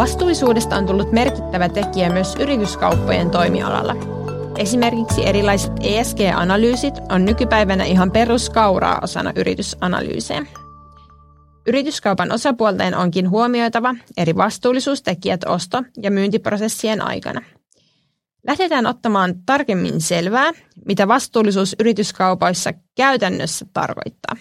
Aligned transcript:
Vastuullisuudesta 0.00 0.76
on 0.76 0.86
tullut 0.86 1.12
merkittävä 1.12 1.68
tekijä 1.68 2.10
myös 2.10 2.36
yrityskauppojen 2.36 3.30
toimialalla. 3.30 3.96
Esimerkiksi 4.58 5.26
erilaiset 5.26 5.72
ESG-analyysit 5.80 6.94
on 7.08 7.24
nykypäivänä 7.24 7.84
ihan 7.84 8.10
peruskauraa 8.10 8.98
osana 9.02 9.32
yritysanalyysejä. 9.36 10.46
Yrityskaupan 11.66 12.32
osapuolten 12.32 12.96
onkin 12.96 13.30
huomioitava 13.30 13.94
eri 14.16 14.36
vastuullisuustekijät 14.36 15.44
osto- 15.44 15.82
ja 16.02 16.10
myyntiprosessien 16.10 17.02
aikana. 17.02 17.42
Lähdetään 18.46 18.86
ottamaan 18.86 19.34
tarkemmin 19.46 20.00
selvää, 20.00 20.50
mitä 20.86 21.08
vastuullisuus 21.08 21.76
yrityskaupoissa 21.80 22.72
käytännössä 22.96 23.66
tarkoittaa. 23.72 24.36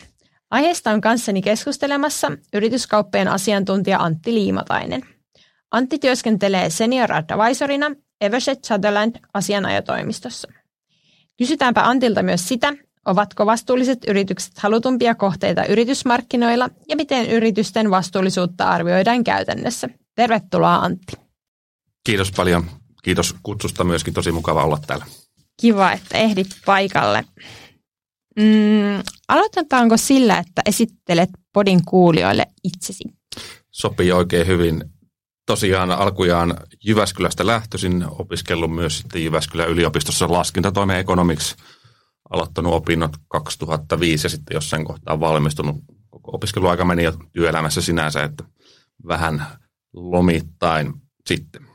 Aiheesta 0.52 0.91
on 0.91 1.02
kanssani 1.02 1.41
keskustelemassa 1.41 2.31
yrityskauppojen 2.53 3.27
asiantuntija 3.27 3.99
Antti 3.99 4.33
Liimatainen. 4.33 5.18
Antti 5.71 5.99
työskentelee 5.99 6.69
senior 6.69 7.11
advisorina 7.11 7.91
Evershed 8.21 8.57
Sutherland 8.65 9.15
asianajatoimistossa. 9.33 10.47
Kysytäänpä 11.37 11.81
Antilta 11.83 12.23
myös 12.23 12.47
sitä, 12.47 12.73
Ovatko 13.05 13.45
vastuulliset 13.45 13.99
yritykset 14.07 14.57
halutumpia 14.57 15.15
kohteita 15.15 15.65
yritysmarkkinoilla 15.65 16.69
ja 16.89 16.95
miten 16.95 17.29
yritysten 17.29 17.91
vastuullisuutta 17.91 18.69
arvioidaan 18.69 19.23
käytännössä? 19.23 19.89
Tervetuloa 20.15 20.75
Antti. 20.75 21.13
Kiitos 22.03 22.31
paljon. 22.31 22.65
Kiitos 23.03 23.35
kutsusta 23.43 23.83
myöskin. 23.83 24.13
Tosi 24.13 24.31
mukava 24.31 24.63
olla 24.63 24.79
täällä. 24.88 25.05
Kiva, 25.61 25.91
että 25.91 26.17
ehdit 26.17 26.47
paikalle. 26.65 27.25
Mm, 28.35 29.03
aloitetaanko 29.27 29.97
sillä, 29.97 30.38
että 30.38 30.61
esittelet 30.65 31.29
podin 31.53 31.85
kuulijoille 31.85 32.47
itsesi? 32.63 33.03
Sopii 33.72 34.11
oikein 34.11 34.47
hyvin. 34.47 34.83
Tosiaan 35.50 35.92
alkujaan 35.92 36.58
Jyväskylästä 36.86 37.45
lähtöisin, 37.45 38.05
opiskellut 38.09 38.75
myös 38.75 38.97
sitten 38.97 39.23
Jyväskylän 39.23 39.69
yliopistossa 39.69 40.31
laskentatoimen 40.31 41.00
economics– 41.00 41.56
aloittanut 42.30 42.73
opinnot 42.73 43.11
2005 43.28 44.25
ja 44.25 44.30
sitten 44.30 44.56
jossain 44.56 44.86
kohtaa 44.86 45.19
valmistunut. 45.19 45.75
Koko 46.09 46.31
opiskeluaika 46.36 46.86
meni 46.86 47.03
jo 47.03 47.14
työelämässä 47.31 47.81
sinänsä, 47.81 48.23
että 48.23 48.44
vähän 49.08 49.45
lomittain 49.94 50.94
sitten. 51.25 51.66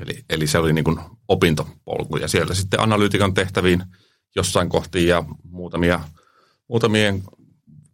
Eli, 0.00 0.24
eli 0.30 0.46
se 0.46 0.58
oli 0.58 0.72
niin 0.72 0.84
kuin 0.84 1.00
opintopolku 1.28 2.16
ja 2.16 2.28
sieltä 2.28 2.54
sitten 2.54 2.80
analyytikan 2.80 3.34
tehtäviin 3.34 3.84
jossain 4.36 4.68
kohtiin 4.68 5.08
ja 5.08 5.24
muutamia, 5.42 6.00
muutamien 6.68 7.22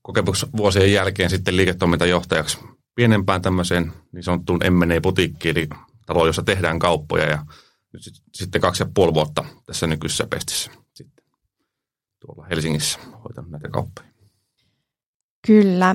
kokemusvuosien 0.02 0.92
jälkeen 0.92 1.30
sitten 1.30 1.56
liiketoimintajohtajaksi 1.56 2.58
pienempään 2.94 3.42
tämmöiseen 3.42 3.92
niin 4.12 4.22
sanottuun 4.22 4.60
M&A-putiikkiin, 4.70 5.58
eli 5.58 5.68
talo, 6.06 6.26
jossa 6.26 6.42
tehdään 6.42 6.78
kauppoja 6.78 7.26
ja 7.26 7.46
nyt 7.92 8.02
sitten 8.34 8.60
kaksi 8.60 8.82
ja 8.82 8.88
puoli 8.94 9.14
vuotta 9.14 9.44
tässä 9.66 9.86
nykyisessä 9.86 10.26
pestissä 10.26 10.70
tuolla 12.26 12.46
Helsingissä 12.50 12.98
hoitanut 13.24 13.50
näitä 13.50 13.68
kauppoja. 13.68 14.08
Kyllä. 15.46 15.94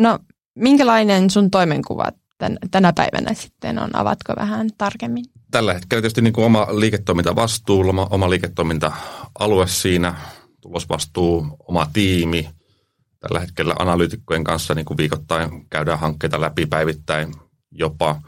No, 0.00 0.18
minkälainen 0.54 1.30
sun 1.30 1.50
toimenkuva 1.50 2.04
tänä 2.70 2.92
päivänä 2.92 3.34
sitten 3.34 3.78
on? 3.78 3.90
Avatko 3.96 4.32
vähän 4.36 4.70
tarkemmin? 4.78 5.24
Tällä 5.50 5.74
hetkellä 5.74 6.00
tietysti 6.02 6.20
niin 6.20 6.32
kuin 6.32 6.44
oma 6.44 6.66
liiketoimintavastuu, 6.70 7.88
oma, 7.88 8.06
oma 8.10 8.30
liiketoiminta-alue 8.30 9.66
siinä, 9.66 10.14
tulosvastuu, 10.60 11.46
oma 11.68 11.86
tiimi. 11.92 12.48
Tällä 13.20 13.40
hetkellä 13.40 13.74
analyytikkojen 13.78 14.44
kanssa 14.44 14.74
niin 14.74 14.84
kuin 14.84 14.96
viikoittain 14.96 15.66
käydään 15.70 15.98
hankkeita 15.98 16.40
läpi 16.40 16.66
päivittäin 16.66 17.34
jopa. 17.70 18.22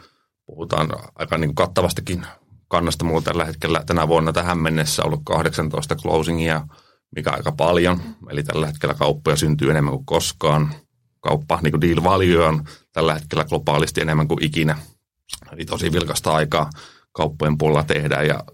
Puhutaan 0.47 0.89
aika 1.15 1.39
niin 1.39 1.49
kuin 1.49 1.55
kattavastakin 1.55 2.27
kannasta. 2.69 3.05
Mulla 3.05 3.23
tällä 3.23 3.45
hetkellä 3.45 3.83
tänä 3.87 4.09
vuonna 4.09 4.33
tähän 4.33 4.59
mennessä 4.59 5.03
ollut 5.05 5.21
18 5.25 5.97
closingia– 5.97 6.67
mikä 7.17 7.31
aika 7.31 7.53
paljon. 7.53 8.01
Eli 8.31 8.43
tällä 8.43 8.67
hetkellä 8.67 8.95
kauppoja 8.95 9.37
syntyy 9.37 9.71
enemmän 9.71 9.95
kuin 9.95 10.07
koskaan. 10.07 10.75
Kauppa, 11.21 11.59
niin 11.63 11.71
kuin 11.73 11.81
deal 11.81 12.05
value 12.05 12.47
on 12.47 12.65
tällä 12.93 13.15
hetkellä 13.15 13.45
globaalisti 13.45 14.01
enemmän 14.01 14.29
kuin 14.29 14.45
ikinä. 14.45 14.77
Eli 15.53 15.65
tosi 15.65 15.93
vilkasta 15.93 16.35
aikaa 16.35 16.71
kauppojen 17.13 17.59
puolella 17.59 17.85
tehdään 17.85 18.27
ja 18.27 18.45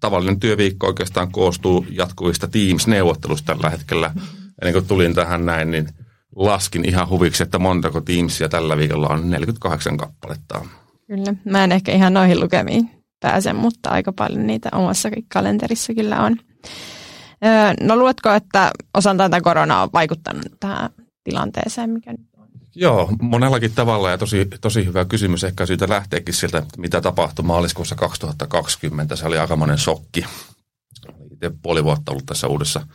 tavallinen 0.00 0.40
työviikko 0.40 0.86
oikeastaan 0.86 1.32
koostuu 1.32 1.86
jatkuvista 1.90 2.48
Teams-neuvottelusta 2.48 3.46
tällä 3.46 3.70
hetkellä. 3.70 4.14
Ennen 4.62 4.72
kuin 4.72 4.86
tulin 4.86 5.14
tähän 5.14 5.46
näin, 5.46 5.70
niin 5.70 5.88
laskin 6.36 6.88
ihan 6.88 7.08
huviksi, 7.08 7.42
että 7.42 7.58
montako 7.58 8.00
Teamsia 8.00 8.48
tällä 8.48 8.76
viikolla 8.76 9.08
on 9.08 9.30
48 9.30 9.96
kappaletta. 9.96 10.66
Kyllä, 11.06 11.34
mä 11.44 11.64
en 11.64 11.72
ehkä 11.72 11.92
ihan 11.92 12.14
noihin 12.14 12.40
lukemiin 12.40 12.90
pääse, 13.20 13.52
mutta 13.52 13.90
aika 13.90 14.12
paljon 14.12 14.46
niitä 14.46 14.68
omassa 14.72 15.08
kalenterissa 15.32 15.94
kyllä 15.94 16.20
on. 16.22 16.36
No 17.80 17.96
luetko, 17.96 18.30
että 18.30 18.70
osaltaan 18.94 19.30
tämä 19.30 19.40
korona 19.40 19.82
on 19.82 19.88
vaikuttanut 19.92 20.46
tähän 20.60 20.90
tilanteeseen, 21.24 21.90
mikä 21.90 22.12
nyt 22.12 22.26
on? 22.38 22.48
Joo, 22.74 23.10
monellakin 23.22 23.72
tavalla 23.74 24.10
ja 24.10 24.18
tosi, 24.18 24.48
tosi 24.60 24.86
hyvä 24.86 25.04
kysymys. 25.04 25.44
Ehkä 25.44 25.66
syytä 25.66 25.88
lähteekin 25.88 26.34
sieltä, 26.34 26.62
mitä 26.76 27.00
tapahtui 27.00 27.44
maaliskuussa 27.44 27.94
2020. 27.94 29.16
Se 29.16 29.26
oli 29.26 29.38
aikamoinen 29.38 29.78
shokki. 29.78 30.24
Itse 31.32 31.50
puoli 31.62 31.84
vuotta 31.84 32.12
ollut 32.12 32.26
tässä 32.26 32.46
uudessa, 32.46 32.86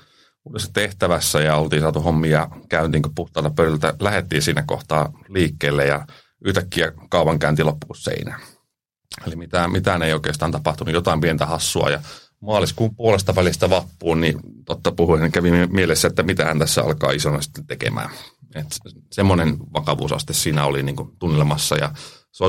uudessa 0.46 0.74
tehtävässä 0.74 1.42
ja 1.42 1.56
oltiin 1.56 1.82
saatu 1.82 2.02
hommia 2.02 2.48
käyntiin, 2.70 3.02
kun 3.02 3.16
puhtaalta 3.16 3.50
pöydältä 3.56 3.94
lähdettiin 4.00 4.42
siinä 4.42 4.64
kohtaa 4.68 5.14
liikkeelle 5.28 5.86
ja 5.86 6.06
yhtäkkiä 6.46 6.92
kaupankäynti 7.10 7.64
loppui 7.64 7.98
seinään. 7.98 8.42
Eli 9.28 9.36
mitään, 9.36 9.72
mitään 9.72 10.04
ei 10.04 10.14
oikeastaan 10.14 10.52
tapahtunut, 10.52 10.94
jotain 10.94 11.22
pientä 11.22 11.46
hassua 11.46 11.90
ja 11.90 12.00
maaliskuun 12.40 12.96
puolesta 12.96 13.36
välistä 13.36 13.70
vappuun, 13.70 14.22
niin 14.22 14.40
totta 14.66 14.92
puhuin, 14.92 15.22
niin 15.22 15.32
kävi 15.32 15.68
mielessä, 15.68 16.08
että 16.08 16.24
mitä 16.24 16.46
hän 16.46 16.60
tässä 16.60 16.84
alkaa 16.84 17.12
isona 17.12 17.42
sitten 17.42 17.68
tekemään. 17.68 18.10
Et 18.56 18.68
semmoinen 19.12 19.58
vakavuusaste 19.74 20.34
siinä 20.34 20.66
oli 20.66 20.84
niin 20.84 20.96
tunnelmassa 21.20 21.76
ja 21.76 21.92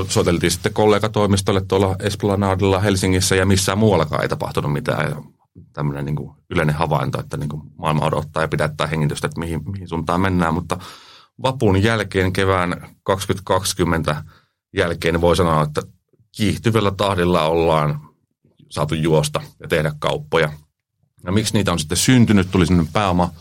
soiteltiin 0.09 0.51
sitten 0.51 0.73
kollegatoimistolle 0.73 1.61
tuolla 1.67 1.95
Esplanadilla 1.99 2.79
Helsingissä 2.79 3.35
ja 3.35 3.45
missään 3.45 3.77
muuallakaan 3.77 4.21
ei 4.21 4.29
tapahtunut 4.29 4.73
mitään. 4.73 5.09
Ja 5.09 5.21
tämmöinen 5.73 6.05
niin 6.05 6.15
kuin 6.15 6.35
yleinen 6.49 6.75
havainto, 6.75 7.19
että 7.19 7.37
niin 7.37 7.49
kuin 7.49 7.61
maailma 7.77 8.05
odottaa 8.05 8.43
ja 8.43 8.47
pidättää 8.47 8.87
hengitystä, 8.87 9.27
että 9.27 9.39
mihin, 9.39 9.71
mihin 9.71 9.87
suuntaan 9.87 10.21
mennään, 10.21 10.53
mutta 10.53 10.77
vapun 11.43 11.83
jälkeen 11.83 12.33
kevään 12.33 12.95
2020 13.03 14.23
jälkeen 14.73 15.21
voi 15.21 15.35
sanoa, 15.35 15.63
että 15.63 15.81
kiihtyvällä 16.37 16.91
tahdilla 16.91 17.47
ollaan 17.47 17.99
saatu 18.69 18.95
juosta 18.95 19.41
ja 19.59 19.67
tehdä 19.67 19.91
kauppoja. 19.99 20.53
Ja 21.23 21.31
miksi 21.31 21.53
niitä 21.53 21.71
on 21.71 21.79
sitten 21.79 21.97
syntynyt, 21.97 22.51
tuli 22.51 22.65
sinne 22.65 22.85
pääoma, 22.93 23.31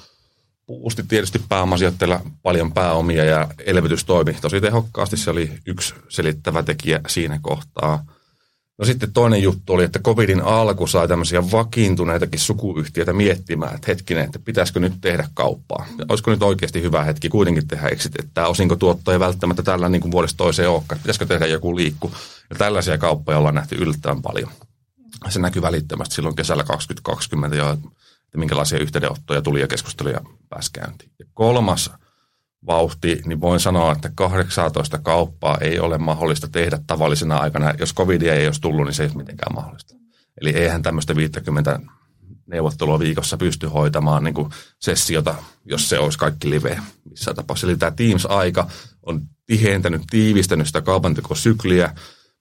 puusti 0.66 1.02
tietysti 1.02 1.38
pääomasijoittajilla 1.48 2.20
paljon 2.42 2.72
pääomia 2.72 3.24
ja 3.24 3.48
elvytys 3.64 4.04
toimi 4.04 4.34
tosi 4.40 4.60
tehokkaasti. 4.60 5.16
Se 5.16 5.30
oli 5.30 5.52
yksi 5.66 5.94
selittävä 6.08 6.62
tekijä 6.62 7.00
siinä 7.08 7.38
kohtaa. 7.42 8.04
No 8.78 8.84
sitten 8.84 9.12
toinen 9.12 9.42
juttu 9.42 9.72
oli, 9.72 9.84
että 9.84 9.98
covidin 9.98 10.40
alku 10.40 10.86
sai 10.86 11.08
tämmöisiä 11.08 11.50
vakiintuneitakin 11.50 12.40
sukuyhtiöitä 12.40 13.12
miettimään, 13.12 13.74
että 13.74 13.86
hetkinen, 13.88 14.24
että 14.24 14.38
pitäisikö 14.38 14.80
nyt 14.80 14.92
tehdä 15.00 15.28
kauppaa. 15.34 15.86
Ja 15.98 16.04
olisiko 16.08 16.30
nyt 16.30 16.42
oikeasti 16.42 16.82
hyvä 16.82 17.04
hetki 17.04 17.28
kuitenkin 17.28 17.68
tehdä 17.68 17.88
exit, 17.88 18.12
että 18.18 18.30
tämä 18.34 18.46
osinkotuotto 18.46 19.12
ei 19.12 19.20
välttämättä 19.20 19.62
tällä 19.62 19.88
niin 19.88 20.00
kuin 20.00 20.12
vuodesta 20.12 20.36
toiseen 20.36 20.70
olekaan. 20.70 21.00
Pitäisikö 21.00 21.26
tehdä 21.26 21.46
joku 21.46 21.76
liikku. 21.76 22.12
Ja 22.50 22.56
tällaisia 22.56 22.98
kauppoja 22.98 23.38
ollaan 23.38 23.54
nähty 23.54 23.74
yllättävän 23.74 24.22
paljon 24.22 24.50
se 25.30 25.40
näkyy 25.40 25.62
välittömästi 25.62 26.14
silloin 26.14 26.36
kesällä 26.36 26.64
2020 26.64 27.56
jo, 27.56 27.70
että 27.70 28.38
minkälaisia 28.38 28.78
yhteydenottoja 28.78 29.42
tuli 29.42 29.60
ja 29.60 29.68
keskusteluja 29.68 30.20
pääsi 30.48 30.70
käyntiin. 30.72 31.10
Ja 31.18 31.26
kolmas 31.34 31.90
vauhti, 32.66 33.22
niin 33.26 33.40
voin 33.40 33.60
sanoa, 33.60 33.92
että 33.92 34.10
18 34.14 34.98
kauppaa 34.98 35.58
ei 35.60 35.80
ole 35.80 35.98
mahdollista 35.98 36.48
tehdä 36.48 36.78
tavallisena 36.86 37.36
aikana. 37.36 37.74
Jos 37.78 37.94
covidia 37.94 38.34
ei 38.34 38.46
olisi 38.46 38.60
tullut, 38.60 38.86
niin 38.86 38.94
se 38.94 39.02
ei 39.02 39.08
ole 39.08 39.16
mitenkään 39.16 39.54
mahdollista. 39.54 39.94
Eli 40.40 40.50
eihän 40.50 40.82
tämmöistä 40.82 41.16
50 41.16 41.80
neuvottelua 42.46 42.98
viikossa 42.98 43.36
pysty 43.36 43.66
hoitamaan 43.66 44.24
niin 44.24 44.34
kuin 44.34 44.50
sessiota, 44.78 45.34
jos 45.64 45.88
se 45.88 45.98
olisi 45.98 46.18
kaikki 46.18 46.50
live 46.50 46.80
missä 47.10 47.34
tapauksessa. 47.34 47.66
Eli 47.66 47.76
tämä 47.76 47.90
Teams-aika 47.90 48.70
on 49.02 49.22
tihentänyt, 49.46 50.02
tiivistänyt 50.10 50.66
sitä 50.66 50.80
kaupantekosykliä, 50.80 51.94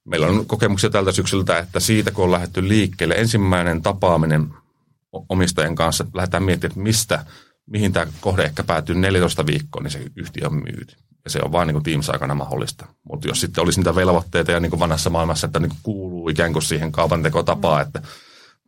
Meillä 0.05 0.27
on 0.27 0.45
kokemuksia 0.45 0.89
tältä 0.89 1.11
syksyltä, 1.11 1.59
että 1.59 1.79
siitä 1.79 2.11
kun 2.11 2.23
on 2.23 2.31
lähdetty 2.31 2.67
liikkeelle, 2.67 3.15
ensimmäinen 3.15 3.81
tapaaminen 3.81 4.53
omistajien 5.29 5.75
kanssa, 5.75 6.05
lähdetään 6.13 6.43
miettimään, 6.43 6.71
että 6.71 6.83
mistä, 6.83 7.25
mihin 7.65 7.93
tämä 7.93 8.07
kohde 8.21 8.43
ehkä 8.43 8.63
päätyy 8.63 8.95
14 8.95 9.45
viikkoa, 9.45 9.83
niin 9.83 9.91
se 9.91 10.05
yhtiö 10.15 10.47
on 10.47 10.53
myyty. 10.53 10.95
Ja 11.23 11.29
se 11.29 11.39
on 11.43 11.51
vain 11.51 11.67
niin 11.67 11.83
Teams-aikana 11.83 12.35
mahdollista. 12.35 12.85
Mutta 13.09 13.27
jos 13.27 13.41
sitten 13.41 13.61
olisi 13.61 13.79
niitä 13.79 13.95
velvoitteita 13.95 14.51
ja 14.51 14.59
niin 14.59 14.69
kuin 14.69 14.79
vanhassa 14.79 15.09
maailmassa, 15.09 15.47
että 15.47 15.59
niin 15.59 15.69
kuin 15.69 15.79
kuuluu 15.83 16.29
ikään 16.29 16.53
kuin 16.53 16.63
siihen 16.63 16.91
kaupantekotapaan, 16.91 17.81
että 17.81 18.01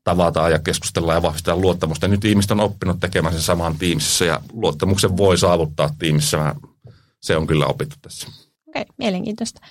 tavataan 0.04 0.52
ja 0.52 0.60
keskustellaan 0.60 1.18
ja 1.18 1.22
vahvistetaan 1.22 1.62
luottamusta. 1.62 2.06
Ja 2.06 2.10
nyt 2.10 2.26
ihmiset 2.26 2.52
on 2.52 2.60
oppinut 2.60 3.00
tekemään 3.00 3.34
sen 3.34 3.44
saman 3.44 3.78
tiimissä 3.78 4.26
ja 4.26 4.42
luottamuksen 4.54 5.18
voi 5.18 5.38
saavuttaa 5.38 5.90
tiimissä. 6.00 6.56
Se 7.22 7.38
on 7.38 7.48
kyllä 7.48 7.66
opittu 7.66 7.96
tässä. 8.02 8.28
Okei, 8.68 8.82
okay, 8.82 8.96
mielenkiintoista. 8.98 9.62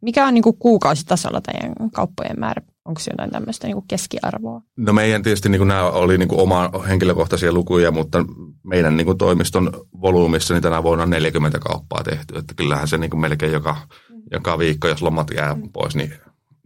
Mikä 0.00 0.26
on 0.26 0.34
niin 0.34 0.42
kuin 0.42 0.58
kuukausitasolla 0.58 1.40
teidän 1.40 1.72
kauppojen 1.92 2.40
määrä? 2.40 2.62
Onko 2.86 3.00
se 3.00 3.10
jotain 3.10 3.30
tämmöistä 3.30 3.66
niin 3.66 3.74
kuin 3.74 3.88
keskiarvoa? 3.88 4.62
No 4.76 4.92
meidän 4.92 5.22
tietysti 5.22 5.48
niin 5.48 5.60
kuin 5.60 5.68
nämä 5.68 5.90
oli 5.90 6.18
niin 6.18 6.28
kuin 6.28 6.40
oma 6.40 6.70
henkilökohtaisia 6.88 7.52
lukuja, 7.52 7.90
mutta 7.90 8.24
meidän 8.62 8.96
niin 8.96 9.06
kuin 9.06 9.18
toimiston 9.18 9.70
volyymissa 10.00 10.54
niin 10.54 10.62
tänä 10.62 10.82
vuonna 10.82 11.02
on 11.02 11.10
40 11.10 11.58
kauppaa 11.58 12.04
tehty. 12.04 12.38
Että 12.38 12.54
kyllähän 12.54 12.88
se 12.88 12.98
niin 12.98 13.10
kuin 13.10 13.20
melkein 13.20 13.52
joka, 13.52 13.76
joka 14.32 14.58
viikko, 14.58 14.88
jos 14.88 15.02
lomat 15.02 15.30
jää 15.30 15.54
mm. 15.54 15.72
pois, 15.72 15.96
niin 15.96 16.12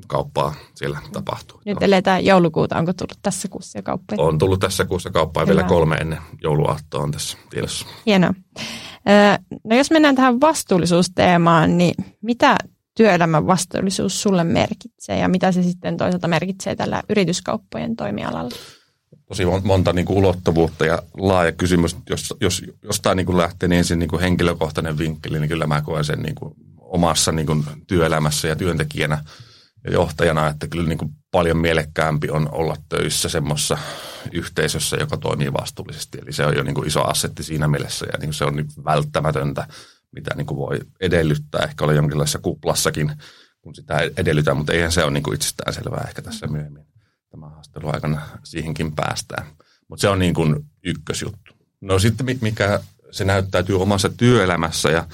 kauppaa 0.06 0.54
siellä 0.74 0.98
tapahtuu. 1.12 1.60
Nyt 1.66 1.82
eletään 1.82 2.24
joulukuuta. 2.24 2.78
Onko 2.78 2.92
tullut 2.92 3.18
tässä 3.22 3.48
kuussa 3.48 3.82
kauppoja? 3.82 4.22
On 4.22 4.38
tullut 4.38 4.60
tässä 4.60 4.84
kuussa 4.84 5.10
kauppaa 5.10 5.46
vielä 5.46 5.62
kolme 5.62 5.96
ennen 5.96 6.18
jouluaattoa 6.42 7.02
on 7.02 7.10
tässä 7.10 7.38
tiedossa. 7.50 7.86
Hienoa. 8.06 8.34
No 9.64 9.76
jos 9.76 9.90
mennään 9.90 10.14
tähän 10.14 10.40
vastuullisuusteemaan, 10.40 11.78
niin 11.78 11.94
mitä 12.22 12.56
työelämän 12.96 13.46
vastuullisuus 13.46 14.22
sulle 14.22 14.44
merkitsee 14.44 15.18
ja 15.18 15.28
mitä 15.28 15.52
se 15.52 15.62
sitten 15.62 15.96
toisaalta 15.96 16.28
merkitsee 16.28 16.76
tällä 16.76 17.02
yrityskauppojen 17.08 17.96
toimialalla? 17.96 18.50
Tosi 19.28 19.44
monta 19.64 19.92
niin 19.92 20.06
kuin 20.06 20.18
ulottuvuutta 20.18 20.86
ja 20.86 21.02
laaja 21.18 21.52
kysymys. 21.52 21.96
Jos, 22.10 22.34
jos 22.40 22.64
jostain 22.82 23.16
niin 23.16 23.26
kuin 23.26 23.38
lähtee 23.38 23.68
niin 23.68 23.78
ensin 23.78 23.98
niin 23.98 24.08
kuin 24.08 24.20
henkilökohtainen 24.20 24.98
vinkkeli, 24.98 25.40
niin 25.40 25.48
kyllä 25.48 25.66
mä 25.66 25.82
koen 25.82 26.04
sen 26.04 26.22
niin 26.22 26.34
kuin 26.34 26.54
omassa 26.78 27.32
niin 27.32 27.46
kuin 27.46 27.64
työelämässä 27.86 28.48
ja 28.48 28.56
työntekijänä 28.56 29.24
ja 29.84 29.92
johtajana, 29.92 30.48
että 30.48 30.66
kyllä 30.66 30.88
niin 30.88 30.98
kuin 30.98 31.10
paljon 31.30 31.56
mielekkäämpi 31.56 32.30
on 32.30 32.48
olla 32.52 32.76
töissä 32.88 33.28
semmoisessa 33.28 33.78
yhteisössä, 34.32 34.96
joka 34.96 35.16
toimii 35.16 35.52
vastuullisesti. 35.52 36.18
Eli 36.22 36.32
se 36.32 36.46
on 36.46 36.56
jo 36.56 36.62
niin 36.62 36.74
kuin 36.74 36.86
iso 36.86 37.04
assetti 37.04 37.42
siinä 37.42 37.68
mielessä 37.68 38.06
ja 38.12 38.18
niin 38.18 38.26
kuin 38.26 38.34
se 38.34 38.44
on 38.44 38.56
niin 38.56 38.66
välttämätöntä 38.84 39.66
mitä 40.12 40.34
niin 40.34 40.46
kuin 40.46 40.58
voi 40.58 40.80
edellyttää. 41.00 41.64
Ehkä 41.64 41.84
olla 41.84 41.94
jonkinlaisessa 41.94 42.38
kuplassakin, 42.38 43.12
kun 43.60 43.74
sitä 43.74 43.98
edellytään, 44.16 44.56
mutta 44.56 44.72
eihän 44.72 44.92
se 44.92 45.04
ole 45.04 45.10
niin 45.10 45.22
kuin 45.22 45.34
itsestään 45.34 45.74
selvää 45.74 46.04
ehkä 46.08 46.22
tässä 46.22 46.46
myöhemmin. 46.46 46.86
Tämä 47.30 47.48
haastelun 47.48 47.94
aikana 47.94 48.22
siihenkin 48.44 48.94
päästään. 48.94 49.46
Mutta 49.88 50.00
se 50.00 50.08
on 50.08 50.18
niin 50.18 50.34
kuin 50.34 50.64
ykkösjuttu. 50.84 51.54
No 51.80 51.98
sitten 51.98 52.38
mikä 52.40 52.80
se 53.10 53.24
näyttäytyy 53.24 53.82
omassa 53.82 54.08
työelämässä 54.08 54.90
ja 54.90 55.06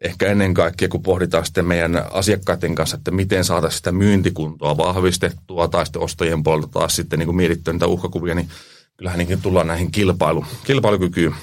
ehkä 0.00 0.26
ennen 0.26 0.54
kaikkea, 0.54 0.88
kun 0.88 1.02
pohditaan 1.02 1.44
sitten 1.44 1.66
meidän 1.66 2.02
asiakkaiden 2.10 2.74
kanssa, 2.74 2.96
että 2.96 3.10
miten 3.10 3.44
saataisiin 3.44 3.76
sitä 3.76 3.92
myyntikuntoa 3.92 4.76
vahvistettua 4.76 5.68
tai 5.68 5.86
sitten 5.86 6.02
ostajien 6.02 6.42
puolelta 6.42 6.68
taas 6.68 6.96
sitten 6.96 7.18
niin 7.18 7.26
kuin 7.26 7.36
mietittyä 7.36 7.72
niitä 7.72 7.86
uhkakuvia, 7.86 8.34
niin 8.34 8.48
kyllähän 8.96 9.18
niin 9.18 9.42
tullaan 9.42 9.66
näihin 9.66 9.90
kilpailu, 9.90 10.44
kilpailukykyyn 10.64 11.34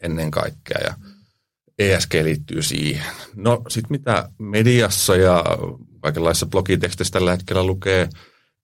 ennen 0.00 0.30
kaikkea. 0.30 0.78
Ja 0.84 0.94
ESG 1.78 2.14
liittyy 2.22 2.62
siihen. 2.62 3.12
No 3.34 3.62
sitten 3.68 3.92
mitä 3.92 4.28
mediassa 4.38 5.16
ja 5.16 5.44
kaikenlaisissa 6.00 6.46
blogiteksteissä 6.46 7.12
tällä 7.12 7.30
hetkellä 7.30 7.64
lukee, 7.64 8.08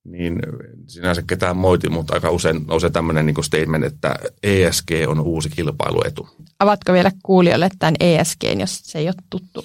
niin 0.04 0.42
sinänsä 0.86 1.22
ketään 1.22 1.56
moiti, 1.56 1.88
mutta 1.88 2.14
aika 2.14 2.30
usein 2.30 2.66
nousee 2.66 2.90
tämmöinen 2.90 3.26
niin 3.26 3.44
statement, 3.44 3.84
että 3.84 4.14
ESG 4.42 4.90
on 5.06 5.20
uusi 5.20 5.50
kilpailuetu. 5.50 6.28
Avatko 6.58 6.92
vielä 6.92 7.10
kuulijoille 7.22 7.68
tämän 7.78 7.94
ESG, 8.00 8.42
jos 8.58 8.80
se 8.82 8.98
ei 8.98 9.06
ole 9.06 9.14
tuttu? 9.30 9.64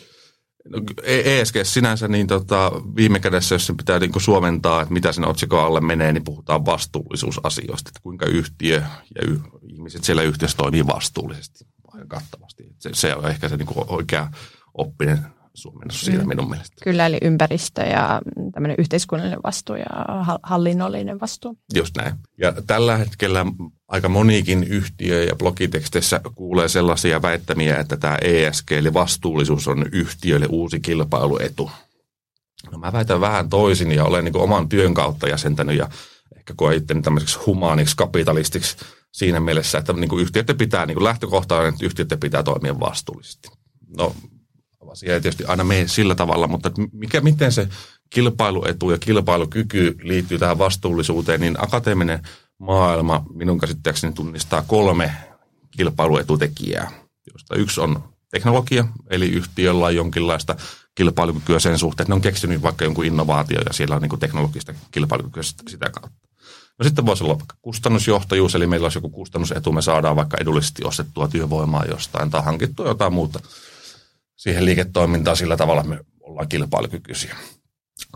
No, 0.70 0.82
ESG 1.04 1.56
e 1.56 1.64
sinänsä 1.64 2.08
niin 2.08 2.28
tota, 2.28 2.72
viime 2.96 3.20
kädessä, 3.20 3.56
jos 3.56 3.68
se 3.68 3.74
pitää 3.78 4.00
niin 4.00 4.22
suomentaa, 4.22 4.82
että 4.82 4.94
mitä 4.94 5.12
sen 5.12 5.28
otsikon 5.28 5.64
alle 5.64 5.82
menee, 5.82 6.14
niin 6.14 6.24
puhutaan 6.24 6.66
vastuullisuusasioista, 6.66 7.90
että 7.90 8.00
kuinka 8.04 8.26
yhtiö 8.26 8.76
ja 9.16 9.28
y- 9.28 9.40
ihmiset 9.70 10.04
siellä 10.04 10.22
yhtiössä 10.24 10.58
toimii 10.58 10.88
vastuullisesti 10.88 11.66
kattavasti. 12.08 12.45
Se, 12.86 12.90
se 12.94 13.16
on 13.16 13.30
ehkä 13.30 13.50
se 13.50 13.58
niin 13.58 13.68
kuin 13.68 13.86
oikea 13.90 14.28
oppinen 14.74 15.20
suomennus 15.56 16.02
siitä 16.02 16.22
mm. 16.22 16.28
minun 16.28 16.50
mielestä. 16.50 16.76
Kyllä, 16.84 17.06
eli 17.06 17.18
ympäristö 17.22 17.82
ja 17.82 18.22
tämmöinen 18.54 18.76
yhteiskunnallinen 18.80 19.44
vastuu 19.44 19.76
ja 19.76 19.86
hallinnollinen 20.44 21.20
vastuu. 21.20 21.58
Just 21.74 21.98
näin. 21.98 22.14
Ja 22.38 22.54
tällä 22.68 22.98
hetkellä 22.98 23.46
aika 23.88 24.10
monikin 24.10 24.64
yhtiö 24.64 25.24
ja 25.24 25.36
blogiteksteissä 25.36 26.22
kuulee 26.36 26.68
sellaisia 26.68 27.22
väittämiä, 27.22 27.78
että 27.78 27.98
tämä 27.98 28.18
ESG 28.22 28.72
eli 28.72 28.94
vastuullisuus 28.94 29.68
on 29.68 29.86
yhtiöille 29.92 30.48
uusi 30.50 30.80
kilpailuetu. 30.80 31.72
No 32.72 32.78
mä 32.78 32.94
väitän 32.94 33.22
vähän 33.22 33.50
toisin 33.50 33.92
ja 33.92 34.06
olen 34.06 34.26
niin 34.26 34.38
oman 34.38 34.70
työn 34.70 34.94
kautta 34.94 35.30
jäsentänyt 35.30 35.78
ja 35.78 35.90
ehkä 36.38 36.54
koen 36.58 36.78
itteni 36.78 37.02
tämmöiseksi 37.02 37.40
humaaniksi 37.46 37.96
kapitalistiksi 37.96 38.78
siinä 39.16 39.40
mielessä, 39.40 39.78
että 39.78 39.94
niin 39.94 40.10
kuin 40.10 40.22
yhtiöiden 40.22 40.58
pitää, 40.58 40.86
niin 40.86 40.96
kuin 40.96 41.04
lähtökohta 41.04 41.68
että 41.68 41.86
yhtiöiden 41.86 42.20
pitää 42.20 42.44
toimia 42.44 42.80
vastuullisesti. 42.80 43.50
No, 43.98 44.16
asia 44.92 45.14
ei 45.14 45.22
tietysti 45.22 45.46
aina 45.46 45.64
mene 45.64 45.88
sillä 45.88 46.16
tavalla, 46.16 46.48
mutta 46.48 46.72
mikä, 46.92 47.22
miten 47.22 47.52
se 47.52 47.68
kilpailuetu 48.10 48.92
ja 48.92 48.98
kilpailukyky 48.98 49.96
liittyy 50.02 50.40
tähän 50.40 50.58
vastuullisuuteen, 50.58 51.42
niin 51.42 51.56
akateeminen 51.58 52.20
maailma 52.60 53.26
minun 53.34 53.60
käsittääkseni 53.60 54.14
tunnistaa 54.14 54.62
kolme 54.62 55.12
kilpailuetutekijää, 55.72 56.92
joista 57.32 57.56
yksi 57.56 57.82
on 57.82 58.04
teknologia, 58.32 58.88
eli 59.10 59.30
yhtiöllä 59.30 59.86
on 59.86 59.96
jonkinlaista 59.96 60.56
kilpailukykyä 60.96 61.60
sen 61.60 61.80
suhteen, 61.80 62.04
että 62.04 62.12
ne 62.12 62.16
on 62.16 62.22
keksinyt 62.22 62.62
vaikka 62.62 62.86
jonkun 62.86 63.06
innovaatio 63.06 63.62
ja 63.62 63.74
siellä 63.74 63.96
on 63.96 64.02
niin 64.02 64.20
teknologista 64.20 64.74
kilpailukykyä 64.92 65.44
sitä 65.44 65.90
kautta. 65.90 66.25
No 66.80 66.84
sitten 66.84 67.06
voisi 67.06 67.24
olla 67.24 67.38
vaikka 67.38 67.56
kustannusjohtajuus, 67.62 68.56
eli 68.56 68.68
meillä 68.68 68.86
olisi 68.86 68.98
joku 68.98 69.10
kustannusetu, 69.10 69.72
me 69.72 69.82
saadaan 69.82 70.16
vaikka 70.16 70.38
edullisesti 70.42 70.84
ostettua 70.84 71.28
työvoimaa 71.28 71.86
jostain 71.86 72.30
tai 72.30 72.42
hankittua 72.44 72.88
jotain 72.88 73.14
muuta 73.14 73.40
siihen 74.36 74.66
liiketoimintaan, 74.66 75.38
sillä 75.38 75.58
tavalla 75.58 75.84
me 75.84 76.00
ollaan 76.22 76.48
kilpailukykyisiä. 76.48 77.36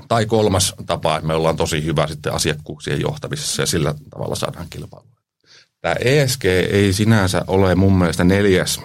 Tai 0.07 0.25
kolmas 0.25 0.73
tapa, 0.85 1.15
että 1.15 1.27
me 1.27 1.33
ollaan 1.33 1.57
tosi 1.57 1.85
hyvä 1.85 2.07
sitten 2.07 2.33
asiakkuuksien 2.33 3.01
johtamisessa 3.01 3.61
ja 3.61 3.65
sillä 3.65 3.95
tavalla 4.09 4.35
saadaan 4.35 4.67
kilpailua. 4.69 5.09
Tämä 5.81 5.95
ESG 5.99 6.45
ei 6.45 6.93
sinänsä 6.93 7.43
ole 7.47 7.75
mun 7.75 7.97
mielestä 7.97 8.23
neljäs, 8.23 8.81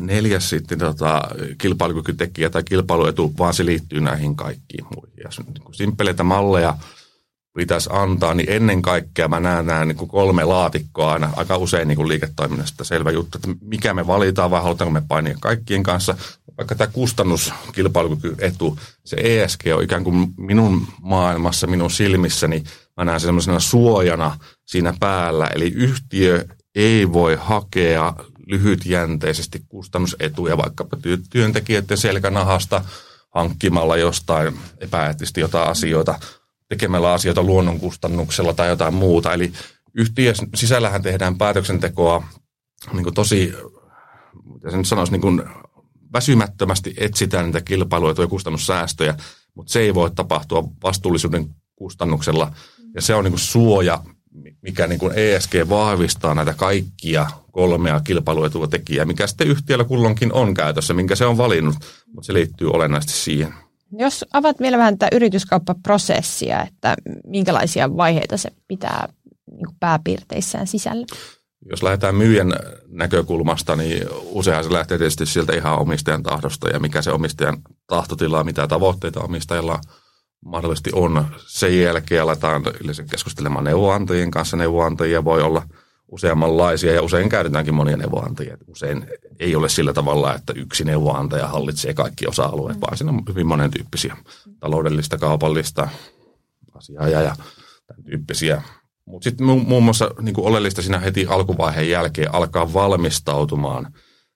neljäs 0.00 0.50
sitten 0.50 0.78
tota, 0.78 1.22
kilpailukykytekijä 1.58 2.50
tai 2.50 2.62
kilpailuetu, 2.64 3.32
vaan 3.38 3.54
se 3.54 3.66
liittyy 3.66 4.00
näihin 4.00 4.36
kaikkiin 4.36 4.84
muihin. 4.84 5.16
Ja 5.24 5.30
niin 5.78 6.26
malleja– 6.26 6.76
pitäisi 7.54 7.90
antaa, 7.92 8.34
niin 8.34 8.50
ennen 8.50 8.82
kaikkea 8.82 9.28
mä 9.28 9.40
näen 9.40 9.66
nämä 9.66 9.84
niin 9.84 9.96
kuin 9.96 10.08
kolme 10.08 10.44
laatikkoa 10.44 11.12
aina 11.12 11.30
aika 11.36 11.56
usein 11.56 11.88
niin 11.88 11.96
kuin 11.96 12.08
liiketoiminnasta. 12.08 12.84
Selvä 12.84 13.10
juttu, 13.10 13.38
että 13.38 13.48
mikä 13.60 13.94
me 13.94 14.06
valitaan 14.06 14.50
vai 14.50 14.62
halutaanko 14.62 14.92
me 14.92 15.02
painia 15.08 15.36
kaikkien 15.40 15.82
kanssa. 15.82 16.14
Vaikka 16.56 16.74
tämä 16.74 16.90
etu, 18.38 18.78
se 19.04 19.16
ESG 19.20 19.60
on 19.76 19.82
ikään 19.82 20.04
kuin 20.04 20.28
minun 20.36 20.86
maailmassa, 21.00 21.66
minun 21.66 21.90
silmissäni, 21.90 22.64
mä 22.96 23.04
näen 23.04 23.20
sellaisena 23.20 23.60
suojana 23.60 24.38
siinä 24.66 24.94
päällä. 25.00 25.46
Eli 25.46 25.72
yhtiö 25.76 26.44
ei 26.74 27.12
voi 27.12 27.38
hakea 27.40 28.14
lyhytjänteisesti 28.46 29.62
kustannusetuja 29.68 30.56
vaikkapa 30.56 30.96
työntekijöiden 31.30 31.96
selkänahasta 31.96 32.84
hankkimalla 33.34 33.96
jostain 33.96 34.58
epäeettisesti 34.80 35.40
jotain 35.40 35.68
asioita– 35.68 36.18
tekemällä 36.70 37.12
asioita 37.12 37.42
luonnon 37.42 37.80
kustannuksella 37.80 38.54
tai 38.54 38.68
jotain 38.68 38.94
muuta. 38.94 39.34
Eli 39.34 39.52
yhtiön 39.94 40.34
sisällähän 40.54 41.02
tehdään 41.02 41.38
päätöksentekoa 41.38 42.22
niin 42.92 43.04
kuin 43.04 43.14
tosi, 43.14 43.54
mitä 44.54 44.70
sen 44.70 44.84
sanoisi, 44.84 45.12
niin 45.12 45.20
kuin 45.20 45.42
väsymättömästi 46.12 46.94
etsitään 46.96 47.44
niitä 47.44 47.60
kilpailuja 47.60 48.14
ja 48.18 48.26
kustannussäästöjä, 48.26 49.14
mutta 49.54 49.72
se 49.72 49.80
ei 49.80 49.94
voi 49.94 50.10
tapahtua 50.10 50.64
vastuullisuuden 50.82 51.54
kustannuksella. 51.76 52.52
Ja 52.94 53.02
se 53.02 53.14
on 53.14 53.24
niin 53.24 53.32
kuin 53.32 53.40
suoja, 53.40 54.04
mikä 54.62 54.86
niin 54.86 54.98
kuin 54.98 55.12
ESG 55.16 55.52
vahvistaa 55.68 56.34
näitä 56.34 56.54
kaikkia 56.54 57.26
kolmea 57.52 58.00
kilpailuetua 58.00 58.66
tekijää, 58.66 59.04
mikä 59.04 59.26
sitten 59.26 59.48
yhtiöllä 59.48 59.84
kulloinkin 59.84 60.32
on 60.32 60.54
käytössä, 60.54 60.94
minkä 60.94 61.16
se 61.16 61.26
on 61.26 61.38
valinnut, 61.38 61.76
mutta 62.06 62.26
se 62.26 62.32
liittyy 62.32 62.70
olennaisesti 62.70 63.12
siihen. 63.12 63.54
Jos 63.92 64.24
avaat 64.32 64.60
vielä 64.60 64.78
vähän 64.78 64.98
tätä 64.98 65.16
yrityskauppaprosessia, 65.16 66.62
että 66.62 66.96
minkälaisia 67.26 67.96
vaiheita 67.96 68.36
se 68.36 68.50
pitää 68.68 69.08
niin 69.50 69.76
pääpiirteissään 69.80 70.66
sisällä? 70.66 71.06
Jos 71.70 71.82
lähdetään 71.82 72.14
myyjän 72.14 72.52
näkökulmasta, 72.88 73.76
niin 73.76 74.08
useinhan 74.24 74.64
se 74.64 74.72
lähtee 74.72 74.98
tietysti 74.98 75.26
sieltä 75.26 75.56
ihan 75.56 75.78
omistajan 75.78 76.22
tahdosta 76.22 76.68
ja 76.68 76.80
mikä 76.80 77.02
se 77.02 77.10
omistajan 77.10 77.58
tahtotila, 77.86 78.44
mitä 78.44 78.68
tavoitteita 78.68 79.20
omistajalla 79.20 79.80
mahdollisesti 80.44 80.90
on. 80.94 81.26
Sen 81.46 81.80
jälkeen 81.80 82.22
aletaan 82.22 82.62
yleensä 82.84 83.04
keskustelemaan 83.10 83.64
neuvonantajien 83.64 84.30
kanssa. 84.30 84.56
Neuvonantajia 84.56 85.24
voi 85.24 85.42
olla– 85.42 85.62
useammanlaisia 86.10 86.92
ja 86.92 87.02
usein 87.02 87.28
käytetäänkin 87.28 87.74
monia 87.74 87.96
neuvonantajia. 87.96 88.56
Usein 88.66 89.06
ei 89.38 89.56
ole 89.56 89.68
sillä 89.68 89.92
tavalla, 89.92 90.34
että 90.34 90.52
yksi 90.56 90.84
neuvonantaja 90.84 91.48
hallitsee 91.48 91.94
kaikki 91.94 92.26
osa-alueet, 92.26 92.76
mm. 92.76 92.80
vaan 92.80 92.96
siinä 92.96 93.12
on 93.12 93.22
hyvin 93.28 93.46
monen 93.46 93.70
tyyppisiä 93.70 94.16
taloudellista, 94.60 95.18
kaupallista 95.18 95.88
asiaa 96.74 97.08
ja 97.08 97.36
tämän 97.86 98.04
tyyppisiä. 98.04 98.62
Mutta 99.04 99.24
sitten 99.24 99.46
muun 99.46 99.82
muassa 99.82 100.10
niin 100.20 100.34
oleellista 100.40 100.82
siinä 100.82 100.98
heti 100.98 101.26
alkuvaiheen 101.26 101.90
jälkeen 101.90 102.34
alkaa 102.34 102.72
valmistautumaan 102.72 103.94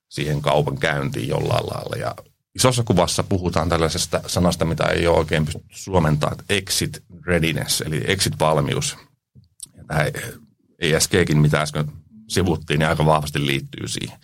siihen 0.08 0.40
kaupan 0.40 0.78
käyntiin 0.78 1.28
jollain 1.28 1.66
lailla. 1.66 1.96
Ja 1.96 2.14
isossa 2.54 2.82
kuvassa 2.82 3.22
puhutaan 3.22 3.68
tällaisesta 3.68 4.20
sanasta, 4.26 4.64
mitä 4.64 4.84
ei 4.84 5.06
ole 5.06 5.18
oikein 5.18 5.44
pysty 5.44 5.60
suomentaa, 5.70 6.32
että 6.32 6.44
exit 6.48 7.02
readiness, 7.26 7.80
eli 7.80 8.02
exit-valmius. 8.06 8.96
Ja 9.76 9.84
tämä 9.88 10.04
ESGkin, 10.92 11.38
mitä 11.38 11.60
äsken 11.60 11.84
sivuttiin, 12.28 12.78
niin 12.78 12.88
aika 12.88 13.06
vahvasti 13.06 13.46
liittyy 13.46 13.88
siihen. 13.88 14.18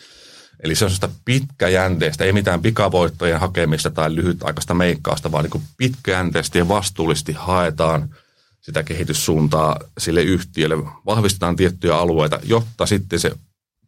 Eli 0.62 0.74
se 0.74 0.84
on 0.84 0.90
sitä 0.90 1.08
pitkäjänteistä, 1.24 2.24
ei 2.24 2.32
mitään 2.32 2.62
pikavoittojen 2.62 3.40
hakemista 3.40 3.90
tai 3.90 4.14
lyhytaikaista 4.14 4.74
meikkausta, 4.74 5.32
vaan 5.32 5.44
niin 5.44 5.62
pitkäjänteisesti 5.76 6.58
ja 6.58 6.68
vastuullisesti 6.68 7.32
haetaan 7.32 8.14
sitä 8.60 8.82
kehityssuuntaa 8.82 9.76
sille 9.98 10.22
yhtiölle, 10.22 10.76
vahvistetaan 11.06 11.56
tiettyjä 11.56 11.96
alueita, 11.96 12.38
jotta 12.42 12.86
sitten 12.86 13.20
se 13.20 13.30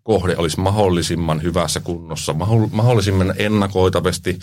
kohde 0.02 0.36
olisi 0.36 0.60
mahdollisimman 0.60 1.42
hyvässä 1.42 1.80
kunnossa, 1.80 2.34
mahdollisimman 2.72 3.34
ennakoitavasti 3.36 4.38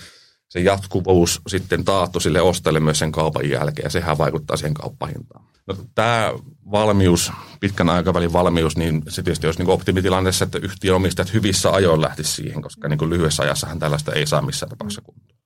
se 0.50 0.60
jatkuvuus 0.60 1.42
sitten 1.48 1.86
taattu 1.86 2.20
sille 2.20 2.42
ostajalle 2.42 2.80
myös 2.80 3.00
sen 3.00 3.12
kaupan 3.12 3.50
jälkeen, 3.50 3.86
ja 3.86 3.90
sehän 3.90 4.18
vaikuttaa 4.18 4.58
siihen 4.58 4.74
kauppahintaan. 4.74 5.46
No, 5.70 5.76
tämä 5.96 6.34
valmius, 6.72 7.32
pitkän 7.60 7.90
aikavälin 7.90 8.34
valmius, 8.34 8.78
niin 8.78 9.04
se 9.08 9.24
tietysti 9.24 9.48
olisi 9.48 9.60
niin 9.60 9.70
optimitilanteessa, 9.70 10.46
että 10.46 10.58
yhtiön 10.62 10.96
omistajat 10.96 11.34
hyvissä 11.34 11.72
ajoin 11.72 12.02
lähtisi 12.02 12.34
siihen, 12.34 12.62
koska 12.62 12.88
niin 12.88 12.98
kuin 12.98 13.10
lyhyessä 13.10 13.44
ajassahan 13.44 13.80
tällaista 13.80 14.14
ei 14.14 14.28
saa 14.28 14.42
missään 14.42 14.70
tapauksessa 14.70 15.02
kuntoon. 15.02 15.40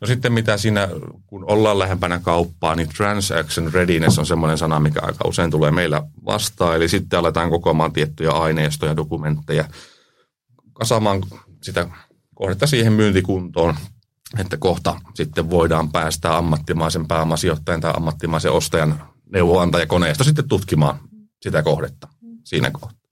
No 0.00 0.06
sitten 0.06 0.32
mitä 0.32 0.56
siinä, 0.56 0.88
kun 1.26 1.44
ollaan 1.50 1.78
lähempänä 1.78 2.18
kauppaa, 2.18 2.74
niin 2.74 2.88
transaction 2.88 3.72
readiness 3.72 4.18
on 4.18 4.26
semmoinen 4.26 4.58
sana, 4.58 4.80
mikä 4.80 5.00
aika 5.02 5.28
usein 5.28 5.50
tulee 5.50 5.70
meillä 5.70 6.02
vastaan. 6.24 6.76
Eli 6.76 6.88
sitten 6.88 7.18
aletaan 7.18 7.50
kokoamaan 7.50 7.92
tiettyjä 7.92 8.30
aineistoja, 8.30 8.96
dokumentteja, 8.96 9.64
kasaamaan 10.72 11.22
sitä 11.62 11.88
kohdetta 12.34 12.66
siihen 12.66 12.92
myyntikuntoon, 12.92 13.74
että 14.38 14.56
kohta 14.56 15.00
sitten 15.14 15.50
voidaan 15.50 15.92
päästä 15.92 16.36
ammattimaisen 16.36 17.08
pääomasijoittajan 17.08 17.80
tai 17.80 17.92
ammattimaisen 17.96 18.52
ostajan 18.52 19.11
neuvoantajakoneesta 19.32 20.24
sitten 20.24 20.48
tutkimaan 20.48 20.98
sitä 21.42 21.62
kohdetta 21.62 22.08
siinä 22.44 22.70
kohtaa. 22.70 23.02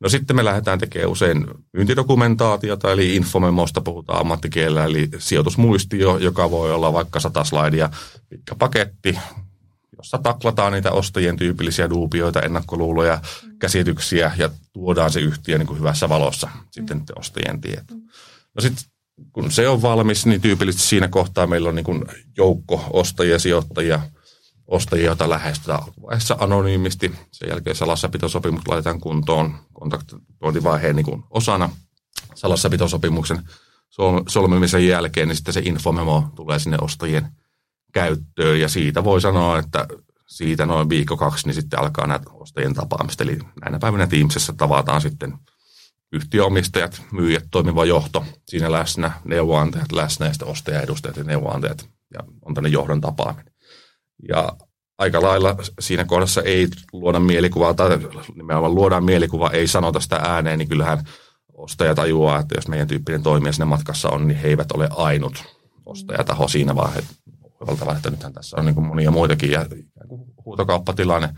No 0.00 0.08
sitten 0.08 0.36
me 0.36 0.44
lähdetään 0.44 0.78
tekemään 0.78 1.10
usein 1.10 1.46
myyntidokumentaatiota, 1.72 2.92
eli 2.92 3.16
infomemosta 3.16 3.80
puhutaan 3.80 4.20
ammattikielellä, 4.20 4.84
eli 4.84 5.08
sijoitusmuistio, 5.18 6.18
joka 6.18 6.50
voi 6.50 6.72
olla 6.72 6.92
vaikka 6.92 7.20
sata 7.20 7.44
slaidia 7.44 7.90
pitkä 8.28 8.54
paketti, 8.54 9.18
jossa 9.96 10.18
taklataan 10.18 10.72
niitä 10.72 10.92
ostajien 10.92 11.36
tyypillisiä 11.36 11.90
duupioita, 11.90 12.40
ennakkoluuloja, 12.40 13.20
käsityksiä 13.58 14.32
ja 14.36 14.50
tuodaan 14.72 15.12
se 15.12 15.20
yhtiö 15.20 15.58
niin 15.58 15.66
kuin 15.66 15.78
hyvässä 15.78 16.08
valossa 16.08 16.48
sitten 16.70 17.02
ostajien 17.16 17.60
tieto. 17.60 17.94
No 18.54 18.60
sitten 18.60 18.84
kun 19.32 19.50
se 19.50 19.68
on 19.68 19.82
valmis, 19.82 20.26
niin 20.26 20.40
tyypillisesti 20.40 20.88
siinä 20.88 21.08
kohtaa 21.08 21.46
meillä 21.46 21.68
on 21.68 21.74
niin 21.74 21.84
kuin 21.84 22.04
joukko 22.36 22.84
ostajia, 22.92 23.38
sijoittajia, 23.38 24.00
ostajia, 24.70 25.06
joita 25.06 25.28
lähestytään 25.28 25.82
alkuvaiheessa 25.82 26.36
anonyymisti. 26.40 27.12
Sen 27.32 27.48
jälkeen 27.48 27.76
salassapitosopimus 27.76 28.68
laitetaan 28.68 29.00
kuntoon 29.00 29.54
kontaktointivaiheen 29.72 30.96
niin 30.96 31.06
kuin 31.06 31.22
osana 31.30 31.70
salassapitosopimuksen 32.34 33.42
solmimisen 34.28 34.86
jälkeen, 34.86 35.28
niin 35.28 35.36
sitten 35.36 35.54
se 35.54 35.60
infomemo 35.64 36.32
tulee 36.36 36.58
sinne 36.58 36.78
ostajien 36.80 37.28
käyttöön. 37.92 38.60
Ja 38.60 38.68
siitä 38.68 39.04
voi 39.04 39.20
sanoa, 39.20 39.58
että 39.58 39.86
siitä 40.26 40.66
noin 40.66 40.88
viikko 40.88 41.16
kaksi, 41.16 41.46
niin 41.46 41.54
sitten 41.54 41.78
alkaa 41.78 42.06
näitä 42.06 42.30
ostajien 42.30 42.74
tapaamista. 42.74 43.24
Eli 43.24 43.38
näinä 43.60 43.78
päivinä 43.78 44.06
Teamsissa 44.06 44.52
tavataan 44.52 45.00
sitten 45.00 45.38
yhtiöomistajat, 46.12 47.02
myyjät, 47.12 47.44
toimiva 47.50 47.84
johto 47.84 48.24
siinä 48.48 48.72
läsnä, 48.72 49.12
neuvoantajat 49.24 49.92
läsnä 49.92 50.26
ja 50.26 50.32
sitten 50.32 50.48
ostajaedustajat 50.48 51.16
ja 51.16 51.24
neuvoantajat 51.24 51.88
ja 52.14 52.20
on 52.42 52.54
tänne 52.54 52.70
johdon 52.70 53.00
tapaaminen. 53.00 53.49
Ja 54.28 54.52
aika 54.98 55.22
lailla 55.22 55.56
siinä 55.80 56.04
kohdassa 56.04 56.42
ei 56.42 56.68
luoda 56.92 57.20
mielikuvaa 57.20 57.74
tai 57.74 57.98
nimenomaan 58.34 58.74
luodaan 58.74 59.04
mielikuva, 59.04 59.50
ei 59.50 59.66
sanota 59.66 60.00
sitä 60.00 60.16
ääneen, 60.16 60.58
niin 60.58 60.68
kyllähän 60.68 61.04
ostaja 61.52 61.94
tajuaa, 61.94 62.38
että 62.38 62.54
jos 62.54 62.68
meidän 62.68 62.88
tyyppinen 62.88 63.22
toimija 63.22 63.52
siinä 63.52 63.64
matkassa 63.64 64.10
on, 64.10 64.28
niin 64.28 64.38
he 64.38 64.48
eivät 64.48 64.72
ole 64.72 64.88
ainut 64.90 65.44
ostajataho 65.86 66.48
siinä, 66.48 66.74
vaan 66.74 66.92
he 66.92 67.02
että 67.96 68.10
nythän 68.10 68.32
tässä 68.32 68.56
on 68.56 68.66
niin 68.66 68.82
monia 68.82 69.10
muitakin 69.10 69.50
ja 69.50 69.66
huutokauppatilanne. 70.44 71.28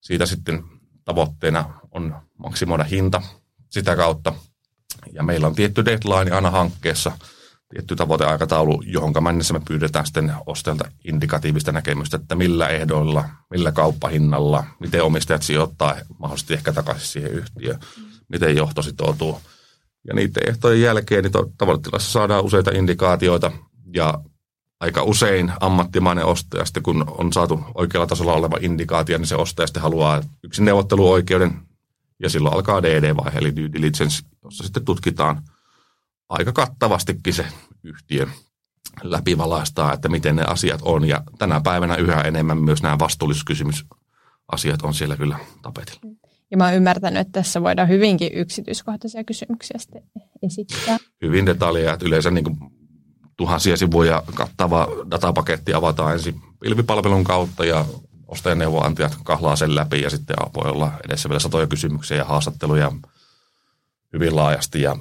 Siitä 0.00 0.26
sitten 0.26 0.62
tavoitteena 1.04 1.80
on 1.90 2.16
maksimoida 2.36 2.84
hinta 2.84 3.22
sitä 3.68 3.96
kautta. 3.96 4.34
Ja 5.12 5.22
meillä 5.22 5.46
on 5.46 5.54
tietty 5.54 5.84
deadline 5.84 6.30
aina 6.30 6.50
hankkeessa, 6.50 7.12
tietty 7.72 7.96
tavoiteaikataulu, 7.96 8.82
johon 8.86 9.12
mennessä 9.20 9.54
me 9.54 9.60
pyydetään 9.68 10.06
sitten 10.06 10.32
ostajalta 10.46 10.84
indikatiivista 11.04 11.72
näkemystä, 11.72 12.16
että 12.16 12.34
millä 12.34 12.68
ehdoilla, 12.68 13.24
millä 13.50 13.72
kauppahinnalla, 13.72 14.64
miten 14.80 15.02
omistajat 15.02 15.42
sijoittaa 15.42 15.96
mahdollisesti 16.18 16.54
ehkä 16.54 16.72
takaisin 16.72 17.08
siihen 17.08 17.32
yhtiöön, 17.32 17.80
miten 18.28 18.56
johto 18.56 18.82
sitoutuu. 18.82 19.40
Ja 20.08 20.14
niiden 20.14 20.48
ehtojen 20.48 20.80
jälkeen 20.80 21.24
niin 21.24 21.52
tavoitetilassa 21.58 22.12
saadaan 22.12 22.44
useita 22.44 22.70
indikaatioita 22.70 23.52
ja 23.94 24.18
aika 24.80 25.02
usein 25.02 25.52
ammattimainen 25.60 26.24
ostaja, 26.24 26.64
sitten 26.64 26.82
kun 26.82 27.04
on 27.18 27.32
saatu 27.32 27.64
oikealla 27.74 28.06
tasolla 28.06 28.32
oleva 28.32 28.58
indikaatio, 28.60 29.18
niin 29.18 29.26
se 29.26 29.36
ostaja 29.36 29.66
sitten 29.66 29.82
haluaa 29.82 30.22
yksin 30.42 30.64
neuvotteluoikeuden 30.64 31.52
ja 32.22 32.30
silloin 32.30 32.54
alkaa 32.54 32.82
DD-vaihe, 32.82 33.38
eli 33.38 33.56
due 33.56 33.72
diligence, 33.72 34.22
jossa 34.44 34.64
sitten 34.64 34.84
tutkitaan 34.84 35.42
aika 36.32 36.52
kattavastikin 36.52 37.34
se 37.34 37.46
yhtiö 37.82 38.26
läpivalaistaa, 39.02 39.92
että 39.92 40.08
miten 40.08 40.36
ne 40.36 40.42
asiat 40.42 40.80
on. 40.84 41.08
Ja 41.08 41.22
tänä 41.38 41.60
päivänä 41.60 41.96
yhä 41.96 42.20
enemmän 42.20 42.58
myös 42.58 42.82
nämä 42.82 42.98
vastuullisuuskysymysasiat 42.98 44.82
on 44.82 44.94
siellä 44.94 45.16
kyllä 45.16 45.38
tapetilla. 45.62 46.00
Ja 46.50 46.56
mä 46.56 46.64
oon 46.64 46.74
ymmärtänyt, 46.74 47.20
että 47.20 47.32
tässä 47.32 47.62
voidaan 47.62 47.88
hyvinkin 47.88 48.30
yksityiskohtaisia 48.34 49.24
kysymyksiä 49.24 49.78
sitten 49.78 50.02
esittää. 50.42 50.96
Hyvin 51.22 51.46
detaljeja, 51.46 51.92
että 51.92 52.06
yleensä 52.06 52.30
niin 52.30 52.44
kuin 52.44 52.56
tuhansia 53.36 53.76
sivuja 53.76 54.22
kattava 54.34 54.88
datapaketti 55.10 55.74
avataan 55.74 56.12
ensin 56.12 56.40
pilvipalvelun 56.60 57.24
kautta 57.24 57.64
ja 57.64 57.84
ostajaneuvonantajat 58.28 59.16
kahlaa 59.24 59.56
sen 59.56 59.74
läpi 59.74 60.00
ja 60.00 60.10
sitten 60.10 60.36
voi 60.54 60.70
olla 60.70 60.92
edessä 61.04 61.28
vielä 61.28 61.40
satoja 61.40 61.66
kysymyksiä 61.66 62.16
ja 62.16 62.24
haastatteluja 62.24 62.92
hyvin 64.12 64.36
laajasti. 64.36 64.82
Ja 64.82 64.96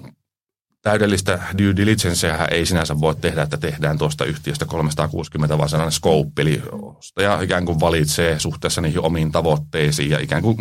täydellistä 0.81 1.39
due 1.57 1.75
diligenceä 1.75 2.45
ei 2.45 2.65
sinänsä 2.65 3.00
voi 3.00 3.15
tehdä, 3.15 3.41
että 3.41 3.57
tehdään 3.57 3.97
tuosta 3.97 4.25
yhtiöstä 4.25 4.65
360, 4.65 5.57
vaan 5.57 5.69
sellainen 5.69 5.91
scope, 5.91 6.41
eli 6.41 6.61
ostaja 6.71 7.41
ikään 7.41 7.65
kuin 7.65 7.79
valitsee 7.79 8.39
suhteessa 8.39 8.81
niihin 8.81 9.01
omiin 9.01 9.31
tavoitteisiin 9.31 10.09
ja 10.09 10.19
ikään 10.19 10.41
kuin 10.41 10.57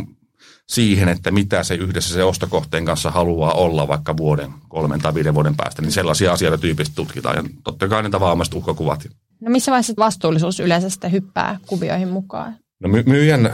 siihen, 0.69 1.09
että 1.09 1.31
mitä 1.31 1.63
se 1.63 1.75
yhdessä 1.75 2.15
se 2.15 2.25
ostokohteen 2.25 2.85
kanssa 2.85 3.11
haluaa 3.11 3.53
olla 3.53 3.89
vaikka 3.89 4.17
vuoden, 4.17 4.51
kolmen 4.69 5.01
tai 5.01 5.15
viiden 5.15 5.35
vuoden 5.35 5.57
päästä, 5.57 5.83
niin 5.83 5.93
sellaisia 5.93 6.33
asioita 6.33 6.59
tyypillisesti 6.59 6.97
tutkitaan. 6.97 7.37
Ja 7.37 7.43
totta 7.65 7.89
kai 7.89 8.03
ne 8.03 8.11
tavaammaiset 8.11 8.55
uhkakuvat 8.55 9.09
No 9.41 9.51
missä 9.51 9.71
vaiheessa 9.71 9.93
vastuullisuus 9.99 10.61
yleensä 10.61 10.91
sitten 10.91 11.13
hyppää 11.13 11.59
kuvioihin 11.67 12.09
mukaan? 12.09 12.57
No 12.81 12.89
my- 12.89 13.05
myyjän 13.07 13.51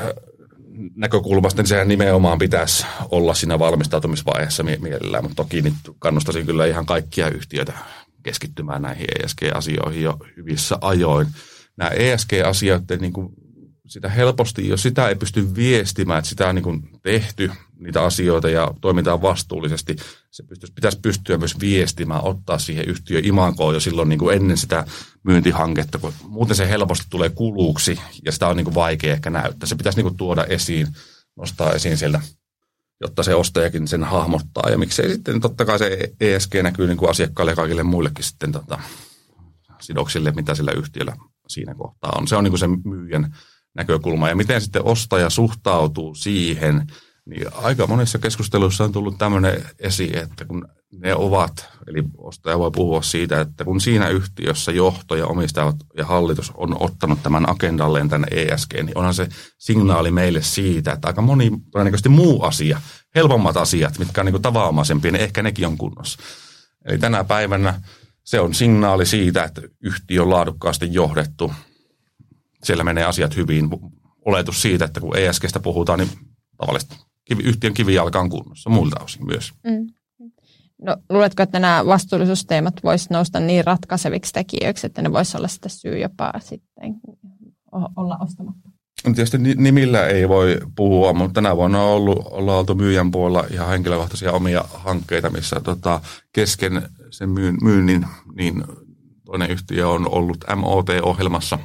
näkökulmasta 0.94 1.62
niin 1.62 1.68
sehän 1.68 1.88
nimenomaan 1.88 2.38
pitäisi 2.38 2.86
olla 3.10 3.34
siinä 3.34 3.58
valmistautumisvaiheessa 3.58 4.62
mielellään, 4.62 5.24
mutta 5.24 5.36
toki 5.36 5.62
nyt 5.62 5.74
kannustaisin 5.98 6.46
kyllä 6.46 6.66
ihan 6.66 6.86
kaikkia 6.86 7.28
yhtiöitä 7.28 7.72
keskittymään 8.22 8.82
näihin 8.82 9.06
ESG-asioihin 9.24 10.02
jo 10.02 10.16
hyvissä 10.36 10.78
ajoin. 10.80 11.26
Nämä 11.76 11.90
ESG-asioiden 11.90 13.00
niin 13.00 13.12
kuin 13.12 13.28
sitä 13.86 14.08
helposti, 14.08 14.68
jos 14.68 14.82
sitä 14.82 15.08
ei 15.08 15.14
pysty 15.14 15.54
viestimään, 15.56 16.18
että 16.18 16.28
sitä 16.28 16.48
on 16.48 16.54
niin 16.54 16.88
tehty, 17.02 17.50
niitä 17.78 18.02
asioita 18.02 18.50
ja 18.50 18.74
toimitaan 18.80 19.22
vastuullisesti, 19.22 19.96
se 20.30 20.42
pystyisi, 20.42 20.72
pitäisi 20.74 20.98
pystyä 21.02 21.38
myös 21.38 21.60
viestimään, 21.60 22.24
ottaa 22.24 22.58
siihen 22.58 22.88
yhtiö 22.88 23.20
imakoon 23.24 23.74
jo 23.74 23.80
silloin 23.80 24.08
niin 24.08 24.18
kuin 24.18 24.36
ennen 24.36 24.56
sitä 24.56 24.84
myyntihanketta, 25.24 25.98
kun 25.98 26.12
muuten 26.28 26.56
se 26.56 26.68
helposti 26.68 27.06
tulee 27.10 27.30
kuluksi 27.30 28.00
ja 28.24 28.32
sitä 28.32 28.48
on 28.48 28.56
niin 28.56 28.64
kuin 28.64 28.74
vaikea 28.74 29.12
ehkä 29.12 29.30
näyttää. 29.30 29.66
Se 29.68 29.74
pitäisi 29.74 29.98
niin 29.98 30.04
kuin 30.04 30.16
tuoda 30.16 30.44
esiin, 30.44 30.88
nostaa 31.36 31.72
esiin 31.72 31.98
sieltä, 31.98 32.20
jotta 33.00 33.22
se 33.22 33.34
ostajakin 33.34 33.88
sen 33.88 34.04
hahmottaa. 34.04 34.70
Ja 34.70 34.78
miksei 34.78 35.08
sitten, 35.08 35.40
totta 35.40 35.64
kai 35.64 35.78
se 35.78 36.12
ESG 36.20 36.54
näkyy 36.62 36.86
niin 36.86 36.98
kuin 36.98 37.10
asiakkaalle 37.10 37.52
ja 37.52 37.56
kaikille 37.56 37.82
muillekin 37.82 38.24
sitten 38.24 38.52
tota, 38.52 38.78
sidoksille, 39.80 40.32
mitä 40.32 40.54
sillä 40.54 40.72
yhtiöllä 40.72 41.16
siinä 41.48 41.74
kohtaa 41.74 42.12
on. 42.18 42.28
Se 42.28 42.36
on 42.36 42.44
niin 42.44 42.52
kuin 42.52 42.60
se 42.60 42.66
myyjän 42.84 43.36
näkökulma. 43.74 44.28
Ja 44.28 44.36
miten 44.36 44.60
sitten 44.60 44.84
ostaja 44.84 45.30
suhtautuu 45.30 46.14
siihen, 46.14 46.86
niin 47.26 47.46
aika 47.54 47.86
monissa 47.86 48.18
keskusteluissa 48.18 48.84
on 48.84 48.92
tullut 48.92 49.18
tämmöinen 49.18 49.64
esiin, 49.78 50.18
että 50.18 50.44
kun 50.44 50.68
ne 50.92 51.14
ovat, 51.14 51.68
eli 51.86 52.02
ostaja 52.18 52.58
voi 52.58 52.70
puhua 52.70 53.02
siitä, 53.02 53.40
että 53.40 53.64
kun 53.64 53.80
siinä 53.80 54.08
yhtiössä 54.08 54.72
johto 54.72 55.14
ja 55.14 55.26
omistajat 55.26 55.76
ja 55.96 56.06
hallitus 56.06 56.52
on 56.54 56.82
ottanut 56.82 57.22
tämän 57.22 57.50
agendalleen 57.50 58.08
tänne 58.08 58.28
ESG, 58.30 58.72
niin 58.74 58.98
onhan 58.98 59.14
se 59.14 59.28
signaali 59.58 60.10
meille 60.10 60.42
siitä, 60.42 60.92
että 60.92 61.08
aika 61.08 61.22
moni 61.22 61.50
todennäköisesti 61.70 62.08
muu 62.08 62.42
asia, 62.42 62.80
helpommat 63.14 63.56
asiat, 63.56 63.98
mitkä 63.98 64.20
on 64.20 64.26
niin 64.26 64.42
tavanomaisempia, 64.42 65.12
niin 65.12 65.22
ehkä 65.22 65.42
nekin 65.42 65.66
on 65.66 65.78
kunnossa. 65.78 66.18
Eli 66.84 66.98
tänä 66.98 67.24
päivänä 67.24 67.80
se 68.24 68.40
on 68.40 68.54
signaali 68.54 69.06
siitä, 69.06 69.44
että 69.44 69.62
yhtiö 69.80 70.22
on 70.22 70.30
laadukkaasti 70.30 70.88
johdettu. 70.90 71.52
Siellä 72.64 72.84
menee 72.84 73.04
asiat 73.04 73.36
hyvin. 73.36 73.68
Oletus 74.24 74.62
siitä, 74.62 74.84
että 74.84 75.00
kun 75.00 75.16
ESGstä 75.16 75.60
puhutaan, 75.60 75.98
niin 75.98 76.10
tavallisesti 76.56 76.96
yhtiön 77.30 77.74
kivijalka 77.74 78.20
on 78.20 78.30
kunnossa 78.30 78.70
muilta 78.70 79.04
osin 79.04 79.26
myös. 79.26 79.52
Mm. 79.64 79.86
No, 80.82 80.96
luuletko, 81.10 81.42
että 81.42 81.58
nämä 81.58 81.86
vastuullisuusteemat 81.86 82.74
voisivat 82.84 83.10
nousta 83.10 83.40
niin 83.40 83.64
ratkaiseviksi 83.64 84.32
tekijöiksi, 84.32 84.86
että 84.86 85.02
ne 85.02 85.12
voisivat 85.12 85.38
olla 85.38 85.48
sitä 85.48 85.68
syy 85.68 85.98
jopa 85.98 86.32
sitten 86.40 86.94
olla 87.96 88.16
ostamatta? 88.20 88.68
No, 89.06 89.14
tietysti 89.14 89.38
nimillä 89.38 90.06
ei 90.06 90.28
voi 90.28 90.58
puhua, 90.76 91.12
mutta 91.12 91.34
tänä 91.34 91.56
vuonna 91.56 91.82
on 91.82 91.90
ollut, 91.90 92.18
ollaan 92.30 92.58
oltu 92.58 92.74
myyjän 92.74 93.10
puolella 93.10 93.44
ihan 93.50 93.68
henkilökohtaisia 93.68 94.32
omia 94.32 94.64
hankkeita, 94.74 95.30
missä 95.30 95.60
tota, 95.60 96.00
kesken 96.32 96.82
sen 97.10 97.30
myynnin 97.62 98.06
niin 98.34 98.64
toinen 99.24 99.50
yhtiö 99.50 99.88
on 99.88 100.14
ollut 100.14 100.38
MOT-ohjelmassa 100.56 101.58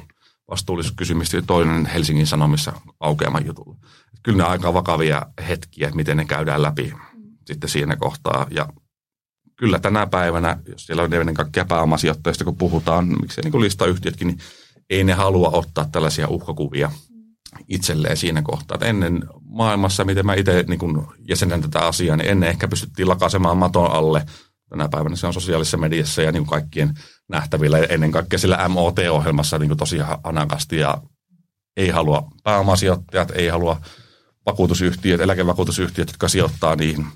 vastuullisuuskysymistä 0.52 1.36
ja 1.36 1.42
toinen 1.42 1.86
Helsingin 1.86 2.26
Sanomissa 2.26 2.72
aukeaman 3.00 3.46
jutulla. 3.46 3.76
Kyllä 4.22 4.42
ne 4.42 4.48
aika 4.48 4.74
vakavia 4.74 5.26
hetkiä, 5.48 5.90
miten 5.94 6.16
ne 6.16 6.24
käydään 6.24 6.62
läpi 6.62 6.92
sitten 7.46 7.70
siinä 7.70 7.96
kohtaa. 7.96 8.46
Ja 8.50 8.68
kyllä 9.56 9.78
tänä 9.78 10.06
päivänä, 10.06 10.58
jos 10.68 10.86
siellä 10.86 11.02
on 11.02 11.14
ennen 11.14 11.34
kaikkea 11.34 11.64
pääomasijoittajista, 11.64 12.44
kun 12.44 12.56
puhutaan, 12.56 13.06
miksei 13.20 13.44
niin 13.44 13.60
listayhtiötkin, 13.60 14.26
niin 14.26 14.38
ei 14.90 15.04
ne 15.04 15.12
halua 15.12 15.48
ottaa 15.48 15.88
tällaisia 15.92 16.28
uhkakuvia 16.28 16.90
itselleen 17.68 18.16
siinä 18.16 18.42
kohtaa. 18.42 18.74
Että 18.74 18.86
ennen 18.86 19.24
maailmassa, 19.44 20.04
miten 20.04 20.26
mä 20.26 20.34
itse 20.34 20.64
niin 20.68 21.06
jäsenen 21.28 21.62
tätä 21.62 21.86
asiaa, 21.86 22.16
niin 22.16 22.30
ennen 22.30 22.48
ehkä 22.48 22.68
pystyttiin 22.68 23.08
lakaisemaan 23.08 23.58
maton 23.58 23.90
alle. 23.90 24.26
Tänä 24.72 24.88
päivänä 24.88 25.16
se 25.16 25.26
on 25.26 25.34
sosiaalisessa 25.34 25.76
mediassa 25.76 26.22
ja 26.22 26.32
niin 26.32 26.46
kaikkien 26.46 26.94
nähtävillä 27.28 27.78
ja 27.78 27.86
ennen 27.86 28.12
kaikkea 28.12 28.38
sillä 28.38 28.68
MOT-ohjelmassa 28.68 29.58
niin 29.58 29.76
tosi 29.76 29.98
hanakasti 30.24 30.76
ja 30.76 31.02
ei 31.76 31.90
halua 31.90 32.28
pääomasijoittajat, 32.44 33.30
ei 33.30 33.48
halua 33.48 33.80
vakuutusyhtiöt, 34.46 35.20
eläkevakuutusyhtiöt, 35.20 36.08
jotka 36.08 36.28
sijoittaa 36.28 36.76
niihin 36.76 37.06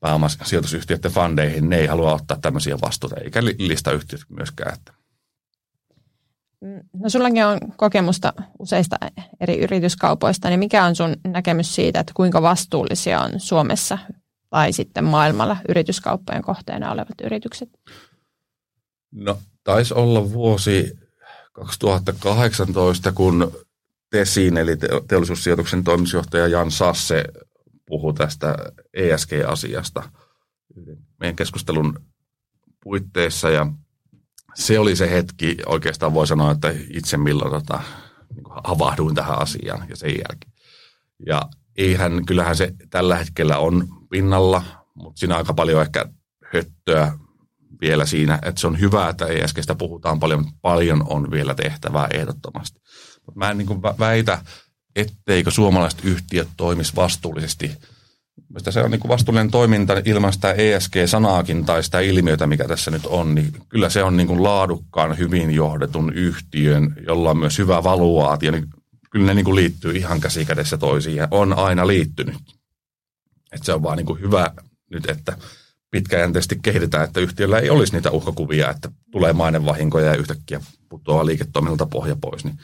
pääomasijoitusyhtiöiden 0.00 1.10
fandeihin, 1.10 1.68
ne 1.68 1.76
ei 1.76 1.86
halua 1.86 2.14
ottaa 2.14 2.38
tämmöisiä 2.40 2.80
vastuuta, 2.80 3.16
eikä 3.16 3.44
listayhtiöt 3.44 4.20
myöskään. 4.28 4.74
Että. 4.74 4.92
No 6.94 7.08
sullakin 7.08 7.46
on 7.46 7.58
kokemusta 7.76 8.32
useista 8.58 8.96
eri 9.40 9.58
yrityskaupoista, 9.58 10.48
niin 10.48 10.58
mikä 10.58 10.84
on 10.84 10.96
sun 10.96 11.16
näkemys 11.24 11.74
siitä, 11.74 12.00
että 12.00 12.12
kuinka 12.16 12.42
vastuullisia 12.42 13.20
on 13.20 13.40
Suomessa 13.40 13.98
tai 14.52 14.72
sitten 14.72 15.04
maailmalla 15.04 15.56
yrityskauppojen 15.68 16.42
kohteena 16.42 16.90
olevat 16.90 17.20
yritykset? 17.24 17.68
No 19.10 19.38
taisi 19.64 19.94
olla 19.94 20.32
vuosi 20.32 20.92
2018, 21.52 23.12
kun 23.12 23.52
TESIin 24.10 24.56
eli 24.56 24.76
teollisuussijoituksen 25.08 25.84
toimitusjohtaja 25.84 26.46
Jan 26.46 26.70
Sasse 26.70 27.24
puhui 27.86 28.14
tästä 28.14 28.54
ESG-asiasta 28.94 30.02
meidän 31.20 31.36
keskustelun 31.36 31.98
puitteissa 32.82 33.50
ja 33.50 33.66
se 34.54 34.78
oli 34.78 34.96
se 34.96 35.10
hetki, 35.10 35.56
oikeastaan 35.66 36.14
voi 36.14 36.26
sanoa, 36.26 36.50
että 36.50 36.74
itse 36.90 37.16
milloin 37.16 37.50
tota, 37.50 37.82
niin 38.34 38.44
havahduin 38.64 39.14
tähän 39.14 39.42
asiaan 39.42 39.88
ja 39.88 39.96
sen 39.96 40.10
jälkeen. 40.10 40.52
Ja 41.26 41.42
eihän, 41.76 42.26
kyllähän 42.26 42.56
se 42.56 42.74
tällä 42.90 43.16
hetkellä 43.16 43.58
on 43.58 44.01
pinnalla, 44.12 44.62
mutta 44.94 45.18
siinä 45.18 45.34
on 45.34 45.38
aika 45.38 45.54
paljon 45.54 45.82
ehkä 45.82 46.04
höttöä 46.52 47.12
vielä 47.80 48.06
siinä, 48.06 48.38
että 48.42 48.60
se 48.60 48.66
on 48.66 48.80
hyvä, 48.80 49.08
että 49.08 49.26
ESGstä 49.26 49.74
puhutaan 49.74 50.20
paljon, 50.20 50.44
paljon 50.62 51.04
on 51.08 51.30
vielä 51.30 51.54
tehtävää 51.54 52.08
ehdottomasti. 52.14 52.80
Mutta 53.26 53.38
mä 53.38 53.50
en 53.50 53.58
niin 53.58 53.82
väitä, 53.98 54.38
etteikö 54.96 55.50
suomalaiset 55.50 56.04
yhtiöt 56.04 56.48
toimisi 56.56 56.96
vastuullisesti– 56.96 57.70
Mistä 58.54 58.70
se 58.70 58.82
on 58.82 58.90
niin 58.90 59.08
vastuullinen 59.08 59.50
toiminta 59.50 59.92
ilman 60.04 60.32
sitä 60.32 60.52
ESG-sanaakin 60.52 61.64
tai 61.64 61.82
sitä 61.82 62.00
ilmiötä, 62.00 62.46
mikä 62.46 62.68
tässä 62.68 62.90
nyt 62.90 63.06
on, 63.06 63.34
niin 63.34 63.52
kyllä 63.68 63.88
se 63.88 64.02
on 64.02 64.16
niin 64.16 64.42
laadukkaan, 64.42 65.18
hyvin 65.18 65.50
johdetun 65.50 66.12
yhtiön, 66.14 66.94
jolla 67.06 67.30
on 67.30 67.38
myös 67.38 67.58
hyvä 67.58 67.84
valuaatio, 67.84 68.50
niin 68.50 68.66
kyllä 69.10 69.26
ne 69.26 69.34
niin 69.34 69.54
liittyy 69.54 69.92
ihan 69.92 70.20
käsikädessä 70.20 70.78
toisiin 70.78 71.16
ja 71.16 71.28
on 71.30 71.52
aina 71.52 71.86
liittynyt. 71.86 72.36
Että 73.52 73.66
se 73.66 73.74
on 73.74 73.82
vaan 73.82 73.96
niin 73.96 74.06
kuin 74.06 74.20
hyvä 74.20 74.50
nyt, 74.90 75.10
että 75.10 75.36
pitkäjänteisesti 75.90 76.58
kehitetään, 76.62 77.04
että 77.04 77.20
yhtiöllä 77.20 77.58
ei 77.58 77.70
olisi 77.70 77.92
niitä 77.92 78.10
uhkakuvia, 78.10 78.70
että 78.70 78.90
tulee 79.10 79.32
mainevahinkoja 79.32 80.06
ja 80.06 80.16
yhtäkkiä 80.16 80.60
putoaa 80.88 81.26
liiketoiminnalta 81.26 81.86
pohja 81.86 82.16
pois, 82.16 82.44
niin 82.44 82.58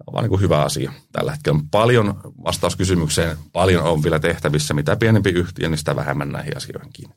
Tämä 0.00 0.04
on 0.06 0.12
vaan 0.12 0.22
niin 0.22 0.30
kuin 0.30 0.40
hyvä 0.40 0.62
asia. 0.62 0.92
Tällä 1.12 1.32
hetkellä 1.32 1.58
on 1.58 1.68
paljon 1.70 2.20
vastauskysymykseen, 2.44 3.36
paljon 3.52 3.84
on 3.84 4.02
vielä 4.02 4.18
tehtävissä. 4.18 4.74
Mitä 4.74 4.96
pienempi 4.96 5.30
yhtiö, 5.30 5.68
niin 5.68 5.78
sitä 5.78 5.96
vähemmän 5.96 6.32
näihin 6.32 6.56
asioihin 6.56 6.92
kiinni. 6.92 7.14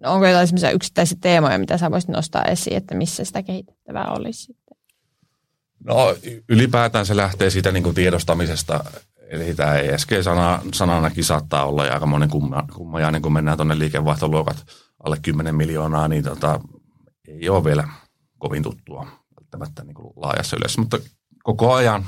No 0.00 0.12
onko 0.12 0.26
jotain 0.26 0.46
sellaisia 0.46 0.70
yksittäisiä 0.70 1.18
teemoja, 1.20 1.58
mitä 1.58 1.78
sä 1.78 1.90
voisit 1.90 2.10
nostaa 2.10 2.44
esiin, 2.44 2.76
että 2.76 2.94
missä 2.94 3.24
sitä 3.24 3.42
kehitettävää 3.42 4.06
olisi? 4.10 4.56
No 5.84 6.16
ylipäätään 6.48 7.06
se 7.06 7.16
lähtee 7.16 7.50
siitä 7.50 7.72
niin 7.72 7.82
kuin 7.82 7.94
tiedostamisesta. 7.94 8.84
Eli 9.30 9.54
tämä 9.54 9.74
ESG-sana, 9.74 10.60
sananakin 10.74 11.24
saattaa 11.24 11.64
olla 11.64 11.82
aika 11.82 12.06
monen 12.06 12.28
kumma, 12.28 12.64
kumma 12.74 13.00
ja 13.00 13.10
niin 13.10 13.22
kun 13.22 13.32
mennään 13.32 13.58
tuonne 13.58 13.78
liikevaihtoluokat 13.78 14.56
alle 15.04 15.16
10 15.22 15.54
miljoonaa, 15.54 16.08
niin 16.08 16.24
tota, 16.24 16.60
ei 17.28 17.48
ole 17.48 17.64
vielä 17.64 17.88
kovin 18.38 18.62
tuttua 18.62 19.06
välttämättä 19.40 19.84
niin 19.84 19.94
kuin 19.94 20.12
laajassa 20.16 20.56
yleisössä. 20.56 20.80
Mutta 20.80 20.98
koko 21.42 21.74
ajan 21.74 22.04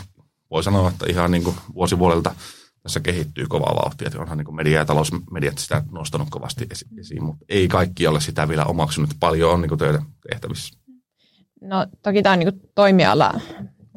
voi 0.50 0.62
sanoa, 0.62 0.88
että 0.88 1.06
ihan 1.08 1.30
niin 1.30 1.44
kuin 1.44 1.56
vuosi 1.74 1.98
vuodelta 1.98 2.34
tässä 2.82 3.00
kehittyy 3.00 3.46
kovaa 3.46 3.76
vauhtia. 3.82 4.06
Että 4.06 4.20
onhan 4.20 4.38
niin 4.38 4.44
kuin 4.46 4.56
media 4.56 4.78
ja 4.78 4.84
talousmediat 4.84 5.58
sitä 5.58 5.82
nostanut 5.90 6.30
kovasti 6.30 6.66
esiin, 7.00 7.24
mutta 7.24 7.44
ei 7.48 7.68
kaikki 7.68 8.06
ole 8.06 8.20
sitä 8.20 8.48
vielä 8.48 8.64
omaksunut. 8.64 9.10
Paljon 9.20 9.52
on 9.52 9.60
niin 9.60 9.68
kuin 9.68 9.78
töitä 9.78 10.02
tehtävissä. 10.30 10.78
No 11.60 11.86
toki 12.02 12.22
tämä 12.22 12.32
on 12.32 12.38
niin 12.38 12.52
kuin 12.52 12.70
toimiala 12.74 13.34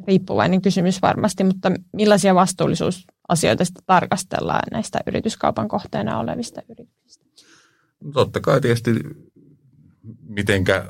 riippuvainen 0.07 0.61
kysymys 0.61 1.01
varmasti, 1.01 1.43
mutta 1.43 1.71
millaisia 1.93 2.35
vastuullisuusasioita 2.35 3.65
sitten 3.65 3.83
tarkastellaan 3.85 4.63
näistä 4.71 4.99
yrityskaupan 5.07 5.67
kohteena 5.67 6.19
olevista 6.19 6.61
yrityksistä? 6.69 7.25
No, 8.03 8.11
totta 8.11 8.39
kai 8.39 8.61
tietysti 8.61 8.91
mitenkä 10.27 10.85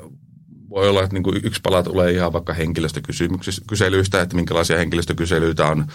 voi 0.70 0.88
olla, 0.88 1.02
että 1.02 1.14
niin 1.14 1.22
kuin 1.22 1.40
yksi 1.44 1.60
pala 1.62 1.82
tulee 1.82 2.12
ihan 2.12 2.32
vaikka 2.32 2.52
henkilöstökyselyistä, 2.52 4.20
että 4.20 4.36
minkälaisia 4.36 4.78
henkilöstökyselyitä 4.78 5.66
on 5.66 5.86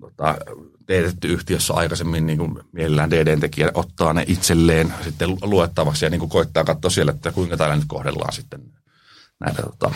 tota, 0.00 0.38
teetetty 0.86 1.28
yhtiössä 1.28 1.74
aikaisemmin, 1.74 2.26
niin 2.26 2.38
kuin 2.38 2.58
mielellään 2.72 3.10
DD-tekijä 3.10 3.70
ottaa 3.74 4.12
ne 4.12 4.24
itselleen 4.26 4.94
sitten 5.04 5.30
luettavaksi 5.42 6.04
ja 6.04 6.10
niin 6.10 6.18
kuin 6.18 6.30
koittaa 6.30 6.64
katsoa 6.64 6.90
siellä, 6.90 7.12
että 7.12 7.32
kuinka 7.32 7.56
täällä 7.56 7.76
nyt 7.76 7.84
kohdellaan 7.88 8.32
sitten 8.32 8.62
näitä 9.40 9.62
tota, 9.62 9.94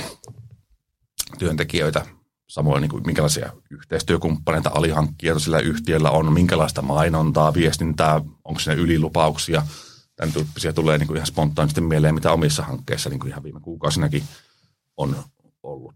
työntekijöitä. 1.39 2.07
Samoin 2.53 2.81
niin 2.81 2.91
kuin 2.91 3.07
minkälaisia 3.07 3.53
yhteistyökumppaneita, 3.71 4.71
alihankkijoita 4.75 5.41
sillä 5.41 5.59
yhtiöllä 5.59 6.11
on, 6.11 6.33
minkälaista 6.33 6.83
mainontaa, 6.83 7.55
viestintää, 7.55 8.21
onko 8.45 8.61
siinä 8.61 8.83
ylilupauksia– 8.83 9.63
tämän 10.17 10.33
tyyppisiä 10.33 10.73
tulee 10.73 10.99
niin 10.99 11.07
kuin 11.07 11.17
ihan 11.17 11.27
spontaanisti 11.27 11.81
mieleen, 11.81 12.15
mitä 12.15 12.33
omissa 12.33 12.63
hankkeissa 12.63 13.11
niin 13.11 13.21
kuin 13.21 13.31
ihan 13.31 13.43
viime 13.43 13.61
kuukausinakin 13.61 14.23
on 14.97 15.17
ollut. 15.63 15.95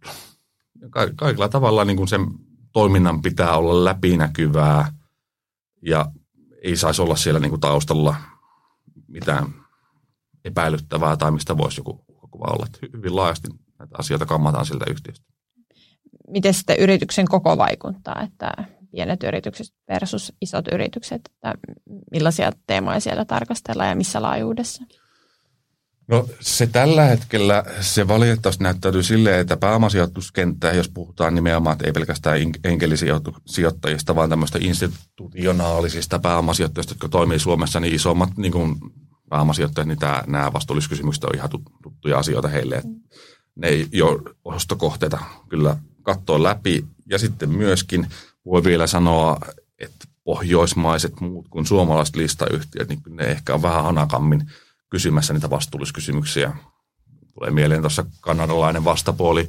Ka- 0.90 1.10
kaikilla 1.16 1.48
tavalla 1.48 1.84
niin 1.84 1.96
kuin 1.96 2.08
sen 2.08 2.26
toiminnan 2.72 3.22
pitää 3.22 3.56
olla 3.56 3.84
läpinäkyvää 3.84 4.92
ja 5.82 6.12
ei 6.62 6.76
saisi 6.76 7.02
olla 7.02 7.16
siellä 7.16 7.40
niin 7.40 7.50
kuin 7.50 7.60
taustalla 7.60 8.16
mitään 9.08 9.54
epäilyttävää 10.44 11.16
tai 11.16 11.30
mistä 11.30 11.58
voisi 11.58 11.80
joku 11.80 12.04
kuva 12.30 12.44
olla. 12.44 12.66
Hyvin 12.92 13.16
laajasti 13.16 13.48
näitä 13.78 13.94
asioita 13.98 14.26
kammataan 14.26 14.66
siltä 14.66 14.84
yhtiöstä. 14.90 15.35
Miten 16.28 16.54
sitten 16.54 16.76
yrityksen 16.78 17.26
koko 17.28 17.58
vaikuttaa, 17.58 18.22
että 18.22 18.52
pienet 18.90 19.22
yritykset 19.22 19.66
versus 19.88 20.32
isot 20.40 20.64
yritykset, 20.72 21.20
että 21.26 21.54
millaisia 22.10 22.52
teemoja 22.66 23.00
siellä 23.00 23.24
tarkastellaan 23.24 23.88
ja 23.88 23.96
missä 23.96 24.22
laajuudessa? 24.22 24.84
No 26.08 26.28
se 26.40 26.66
tällä 26.66 27.04
hetkellä, 27.04 27.64
se 27.80 28.08
valitettavasti 28.08 28.64
näyttäytyy 28.64 29.02
silleen, 29.02 29.40
että 29.40 29.56
pääomasijoituskenttä, 29.56 30.72
jos 30.72 30.88
puhutaan 30.88 31.34
nimenomaan, 31.34 31.72
että 31.72 31.86
ei 31.86 31.92
pelkästään 31.92 32.38
enkelisijoittajista, 32.64 34.14
vaan 34.14 34.30
tämmöistä 34.30 34.58
institutionaalisista 34.62 36.18
pääomasijoittajista, 36.18 36.92
jotka 36.92 37.08
toimii 37.08 37.38
Suomessa, 37.38 37.80
niin 37.80 37.94
isommat 37.94 38.36
niin 38.36 38.52
kuin 38.52 38.76
pääomasijoittajat, 39.28 39.88
niin 39.88 39.98
tämä, 39.98 40.22
nämä 40.26 40.52
vastuulliskysymykset 40.52 41.24
on 41.24 41.34
ihan 41.34 41.50
tuttuja 41.82 42.18
asioita 42.18 42.48
heille. 42.48 42.82
Mm. 42.84 43.00
Ne 43.56 43.68
ei 43.68 43.86
jo 43.92 44.20
ostokohteita 44.44 45.18
kyllä 45.48 45.76
katsoa 46.06 46.42
läpi. 46.42 46.86
Ja 47.06 47.18
sitten 47.18 47.50
myöskin 47.50 48.06
voi 48.44 48.64
vielä 48.64 48.86
sanoa, 48.86 49.40
että 49.78 50.06
pohjoismaiset 50.24 51.20
muut 51.20 51.48
kuin 51.48 51.66
suomalaiset 51.66 52.16
listayhtiöt, 52.16 52.88
niin 52.88 53.00
ne 53.08 53.24
ehkä 53.24 53.54
on 53.54 53.62
vähän 53.62 53.84
hanakammin 53.84 54.50
kysymässä 54.90 55.32
niitä 55.32 55.50
vastuulliskysymyksiä 55.50 56.56
tulee 57.34 57.50
mieleen 57.50 57.80
tuossa 57.80 58.04
kanadalainen 58.20 58.84
vastapuoli, 58.84 59.48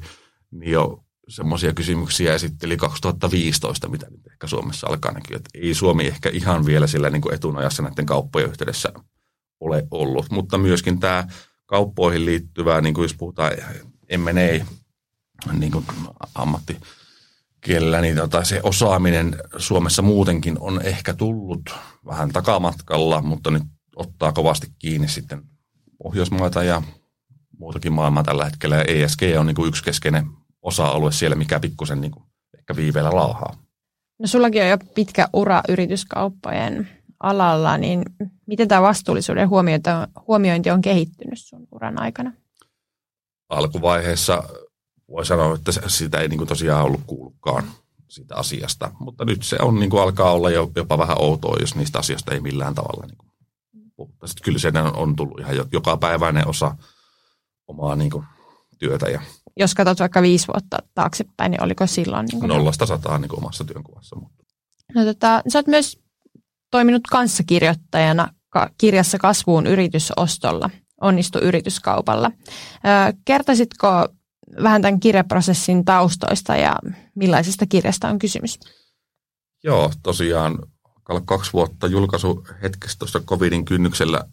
niin 0.51 0.71
jo 0.71 1.03
semmoisia 1.29 1.73
kysymyksiä 1.73 2.33
esitteli 2.33 2.77
2015, 2.77 3.89
mitä 3.89 4.07
nyt 4.09 4.27
ehkä 4.31 4.47
Suomessa 4.47 4.87
alkaa 4.87 5.11
näkyä. 5.11 5.37
Että 5.37 5.49
ei 5.53 5.73
Suomi 5.73 6.07
ehkä 6.07 6.29
ihan 6.33 6.65
vielä 6.65 6.87
sillä 6.87 7.09
niin 7.09 7.21
kuin 7.21 7.35
etunajassa 7.35 7.83
näiden 7.83 8.05
kauppojen 8.05 8.49
yhteydessä 8.49 8.93
ole 9.59 9.87
ollut, 9.91 10.25
mutta 10.31 10.57
myöskin 10.57 10.99
tämä 10.99 11.27
kauppoihin 11.65 12.25
liittyvää, 12.25 12.81
niin 12.81 12.93
kuin 12.93 13.03
jos 13.03 13.13
puhutaan 13.13 13.51
M&A, 14.17 14.65
niin 15.53 15.71
kuin 15.71 15.85
ammattikielellä, 16.35 18.01
niin 18.01 18.15
tota, 18.15 18.43
se 18.43 18.59
osaaminen 18.63 19.35
Suomessa 19.57 20.01
muutenkin 20.01 20.57
on 20.59 20.81
ehkä 20.81 21.13
tullut 21.13 21.61
vähän 22.05 22.29
takamatkalla, 22.29 23.21
mutta 23.21 23.51
nyt 23.51 23.63
ottaa 23.95 24.31
kovasti 24.31 24.67
kiinni 24.79 25.07
sitten 25.07 25.41
Pohjoismaita 26.03 26.63
ja 26.63 26.81
muutakin 27.59 27.93
maailmaa 27.93 28.23
tällä 28.23 28.45
hetkellä. 28.45 28.75
Ja 28.75 28.83
ESG 28.83 29.21
on 29.39 29.45
niin 29.45 29.55
kuin 29.55 29.67
yksi 29.67 29.83
keskeinen 29.83 30.25
osa-alue 30.61 31.11
siellä, 31.11 31.35
mikä 31.35 31.59
pikkusen 31.59 32.01
niin 32.01 32.11
kuin 32.11 32.23
ehkä 32.57 32.75
viiveellä 32.75 33.15
laahaa. 33.15 33.57
No 34.19 34.27
sullakin 34.27 34.61
on 34.61 34.69
jo 34.69 34.77
pitkä 34.95 35.27
ura 35.33 35.61
yrityskauppojen 35.69 36.89
alalla, 37.23 37.77
niin 37.77 38.01
miten 38.45 38.67
tämä 38.67 38.81
vastuullisuuden 38.81 39.49
huomiointi 40.27 40.71
on 40.71 40.81
kehittynyt 40.81 41.39
sun 41.39 41.67
uran 41.71 42.01
aikana? 42.01 42.33
Alkuvaiheessa 43.49 44.43
voi 45.09 45.25
sanoa, 45.25 45.55
että 45.55 45.71
sitä 45.87 46.17
ei 46.17 46.27
niin 46.27 46.37
kuin 46.37 46.47
tosiaan 46.47 46.85
ollut 46.85 47.01
kuullutkaan 47.07 47.63
siitä 48.07 48.35
asiasta, 48.35 48.91
mutta 48.99 49.25
nyt 49.25 49.43
se 49.43 49.57
on, 49.61 49.79
niin 49.79 49.89
kuin 49.89 50.03
alkaa 50.03 50.31
olla 50.31 50.49
jopa 50.75 50.97
vähän 50.97 51.21
outoa, 51.21 51.57
jos 51.59 51.75
niistä 51.75 51.99
asioista 51.99 52.33
ei 52.33 52.39
millään 52.39 52.75
tavalla 52.75 53.05
niin 53.05 53.17
kuin 53.17 53.31
puhuta. 53.95 54.27
Sitten 54.27 54.43
kyllä 54.43 54.59
se 54.59 54.71
on 54.93 55.15
tullut 55.15 55.39
ihan 55.39 55.55
joka 55.71 55.97
päiväinen 55.97 56.47
osa 56.47 56.75
omaa 57.67 57.95
niin 57.95 58.11
kuin 58.11 58.25
työtä. 58.79 59.09
Ja 59.09 59.21
jos 59.57 59.75
katsot 59.75 59.99
vaikka 59.99 60.21
viisi 60.21 60.47
vuotta 60.47 60.77
taaksepäin, 60.93 61.51
niin 61.51 61.63
oliko 61.63 61.87
silloin? 61.87 62.25
Niin 62.25 62.39
kuin 62.39 62.49
Nollasta 62.49 62.85
sataan 62.85 63.21
niin 63.21 63.29
kuin 63.29 63.39
omassa 63.39 63.63
työnkuvassa. 63.63 64.15
No, 64.95 65.05
tota, 65.05 65.41
sä 65.47 65.59
oot 65.59 65.67
myös 65.67 65.99
toiminut 66.71 67.07
kanssakirjoittajana 67.11 68.33
kirjassa 68.77 69.17
Kasvuun 69.17 69.67
yritysostolla, 69.67 70.69
onnistu 71.01 71.39
yrityskaupalla. 71.39 72.31
Kertoisitko 73.25 74.07
vähän 74.63 74.81
tämän 74.81 74.99
kirjaprosessin 74.99 75.85
taustoista 75.85 76.55
ja 76.55 76.75
millaisesta 77.15 77.65
kirjasta 77.65 78.09
on 78.09 78.19
kysymys? 78.19 78.59
Joo, 79.63 79.91
tosiaan 80.03 80.59
kaksi 81.25 81.53
vuotta 81.53 81.87
julkaisu 81.87 82.47
hetkestä 82.61 82.99
tuossa 82.99 83.19
covidin 83.19 83.65
kynnyksellä. 83.65 84.23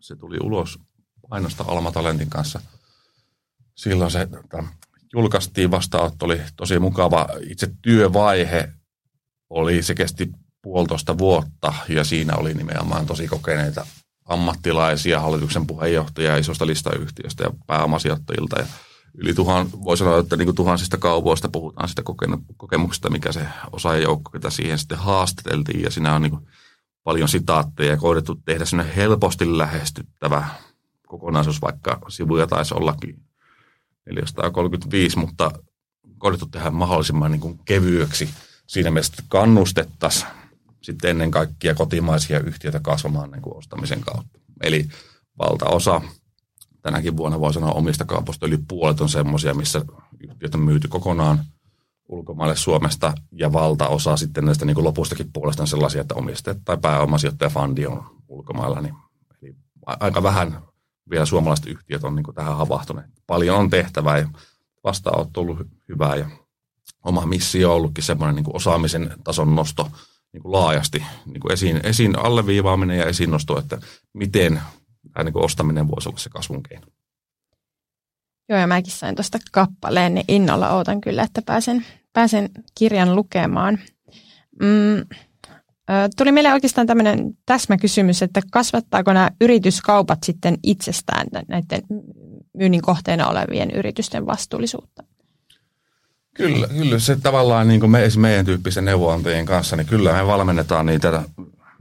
Se 0.00 0.16
tuli 0.16 0.36
ulos 0.42 0.78
painosta 1.30 1.64
Alma 1.68 1.92
Talentin 1.92 2.30
kanssa. 2.30 2.60
Silloin 3.74 4.10
se 4.10 4.26
tota, 4.26 4.64
julkaistiin 5.12 5.70
vastaanotto, 5.70 6.26
oli 6.26 6.40
tosi 6.56 6.78
mukava. 6.78 7.28
Itse 7.50 7.70
työvaihe 7.82 8.72
oli, 9.50 9.82
se 9.82 9.94
kesti 9.94 10.30
puolitoista 10.62 11.18
vuotta 11.18 11.74
ja 11.88 12.04
siinä 12.04 12.36
oli 12.36 12.54
nimenomaan 12.54 13.06
tosi 13.06 13.28
kokeneita 13.28 13.86
ammattilaisia, 14.24 15.20
hallituksen 15.20 15.66
puheenjohtajia 15.66 16.36
isosta 16.36 16.66
listayhtiöstä 16.66 17.44
ja 17.44 17.50
pääomasijoittajilta 17.66 18.60
ja 18.60 18.66
yli 19.16 19.34
tuhan, 19.34 19.68
voi 19.84 19.96
sanoa, 19.96 20.18
että 20.18 20.36
niin 20.36 20.46
kuin 20.46 20.56
tuhansista 20.56 20.98
kaupoista 20.98 21.48
puhutaan 21.48 21.88
sitä 21.88 22.02
kokemuksesta, 22.56 23.10
mikä 23.10 23.32
se 23.32 23.46
osaajajoukko, 23.72 24.30
ketä 24.30 24.50
siihen 24.50 24.78
sitten 24.78 24.98
haastateltiin 24.98 25.82
ja 25.82 25.90
siinä 25.90 26.14
on 26.14 26.22
niin 26.22 26.30
kuin 26.30 26.46
paljon 27.04 27.28
sitaatteja 27.28 27.90
ja 27.90 27.96
koitettu 27.96 28.34
tehdä 28.44 28.64
sellainen 28.64 28.94
helposti 28.94 29.58
lähestyttävä 29.58 30.46
kokonaisuus, 31.06 31.62
vaikka 31.62 32.00
sivuja 32.08 32.46
taisi 32.46 32.74
ollakin 32.74 33.22
435, 34.06 35.18
mutta 35.18 35.50
koitettu 36.18 36.46
tehdä 36.46 36.70
mahdollisimman 36.70 37.30
niin 37.30 37.40
kuin 37.40 37.60
kevyeksi 37.64 38.28
siinä 38.66 38.90
mielessä, 38.90 39.22
kannustettaisiin 39.28 40.26
sitten 40.82 41.10
ennen 41.10 41.30
kaikkea 41.30 41.74
kotimaisia 41.74 42.40
yhtiöitä 42.40 42.80
kasvamaan 42.80 43.30
niin 43.30 43.42
kuin 43.42 43.56
ostamisen 43.56 44.00
kautta. 44.00 44.40
Eli 44.62 44.88
valtaosa 45.38 46.00
tänäkin 46.86 47.16
vuonna 47.16 47.40
voi 47.40 47.54
sanoa 47.54 47.72
omista 47.72 48.04
kaupoista 48.04 48.46
yli 48.46 48.58
puolet 48.68 49.00
on 49.00 49.08
semmoisia, 49.08 49.54
missä 49.54 49.84
yhtiöt 50.20 50.54
on 50.54 50.60
myyty 50.60 50.88
kokonaan 50.88 51.44
ulkomaille 52.08 52.56
Suomesta 52.56 53.14
ja 53.32 53.52
valtaosa 53.52 54.16
sitten 54.16 54.44
näistä 54.44 54.64
niin 54.64 54.84
lopustakin 54.84 55.30
puolesta 55.32 55.62
on 55.62 55.66
sellaisia, 55.66 56.00
että 56.00 56.14
omistajat 56.14 56.58
tai 56.64 56.76
pääomasijoittaja 56.76 57.50
fundi 57.50 57.86
on 57.86 58.04
ulkomailla. 58.28 58.80
Niin, 58.80 58.94
eli 59.42 59.56
aika 59.86 60.22
vähän 60.22 60.62
vielä 61.10 61.26
suomalaiset 61.26 61.66
yhtiöt 61.66 62.04
on 62.04 62.16
niin 62.16 62.34
tähän 62.34 62.56
havahtuneet. 62.56 63.10
Paljon 63.26 63.58
on 63.58 63.70
tehtävää 63.70 64.18
ja 64.18 64.28
vastaanotto 64.84 65.40
on 65.40 65.46
ollut 65.46 65.66
hyvää 65.88 66.16
ja 66.16 66.30
oma 67.04 67.26
missio 67.26 67.70
on 67.70 67.76
ollutkin 67.76 68.04
semmoinen 68.04 68.36
niin 68.36 68.56
osaamisen 68.56 69.10
tason 69.24 69.54
nosto 69.54 69.90
niin 70.32 70.42
laajasti 70.44 71.04
niin 71.24 71.52
esiin, 71.52 71.80
esiin 71.82 72.18
alleviivaaminen 72.18 72.98
ja 72.98 73.06
esiin 73.06 73.30
nosto, 73.30 73.58
että 73.58 73.78
miten 74.12 74.60
tämä 75.12 75.24
niin 75.24 75.32
kuin 75.32 75.44
ostaminen 75.44 75.88
voisi 75.88 76.08
olla 76.08 76.18
se 76.18 76.30
kasvun 76.30 76.62
keino. 76.62 76.86
Joo, 78.48 78.58
ja 78.58 78.66
mäkin 78.66 78.92
sain 78.92 79.14
tuosta 79.14 79.38
kappaleen, 79.52 80.14
niin 80.14 80.24
innolla 80.28 80.70
ootan 80.70 81.00
kyllä, 81.00 81.22
että 81.22 81.42
pääsen, 81.46 81.86
pääsen 82.12 82.50
kirjan 82.74 83.16
lukemaan. 83.16 83.78
Mm, 84.62 85.06
tuli 86.16 86.32
meille 86.32 86.52
oikeastaan 86.52 86.86
tämmöinen 86.86 87.36
täsmäkysymys, 87.46 88.22
että 88.22 88.40
kasvattaako 88.50 89.12
nämä 89.12 89.30
yrityskaupat 89.40 90.18
sitten 90.24 90.58
itsestään 90.62 91.26
näiden 91.48 91.82
myynnin 92.56 92.82
kohteena 92.82 93.28
olevien 93.28 93.70
yritysten 93.70 94.26
vastuullisuutta? 94.26 95.04
Kyllä, 96.34 96.68
kyllä 96.68 96.98
se 96.98 97.16
tavallaan 97.16 97.68
niin 97.68 97.80
kuin 97.80 97.90
me, 97.90 98.08
meidän 98.16 98.44
tyyppisen 98.44 98.84
neuvonantajien 98.84 99.46
kanssa, 99.46 99.76
niin 99.76 99.86
kyllä 99.86 100.12
me 100.12 100.26
valmennetaan 100.26 100.86
niitä 100.86 101.22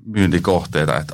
myyntikohteita, 0.06 0.98
että 0.98 1.14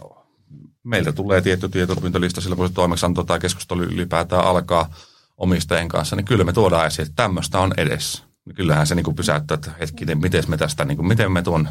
meiltä 0.83 1.11
tulee 1.11 1.41
tietty 1.41 1.69
tietopyyntölista 1.69 2.41
silloin, 2.41 2.57
kun 2.57 2.67
se 2.67 2.73
toimeksianto 2.73 3.23
tai 3.23 3.39
keskustelu 3.39 3.81
ylipäätään 3.81 4.45
alkaa 4.45 4.93
omistajien 5.37 5.87
kanssa, 5.87 6.15
niin 6.15 6.25
kyllä 6.25 6.43
me 6.43 6.53
tuodaan 6.53 6.87
esiin, 6.87 7.07
että 7.07 7.15
tämmöistä 7.15 7.59
on 7.59 7.73
edessä. 7.77 8.23
Niin 8.45 8.55
kyllähän 8.55 8.87
se 8.87 8.95
niin 8.95 9.03
kuin 9.03 9.15
pysäyttää, 9.15 9.55
että 9.55 9.71
hetkinen, 9.79 10.21
miten 10.21 10.43
me 10.47 10.57
tästä, 10.57 10.85
niin 10.85 10.97
kuin, 10.97 11.07
miten 11.07 11.31
me 11.31 11.41
tuon 11.41 11.69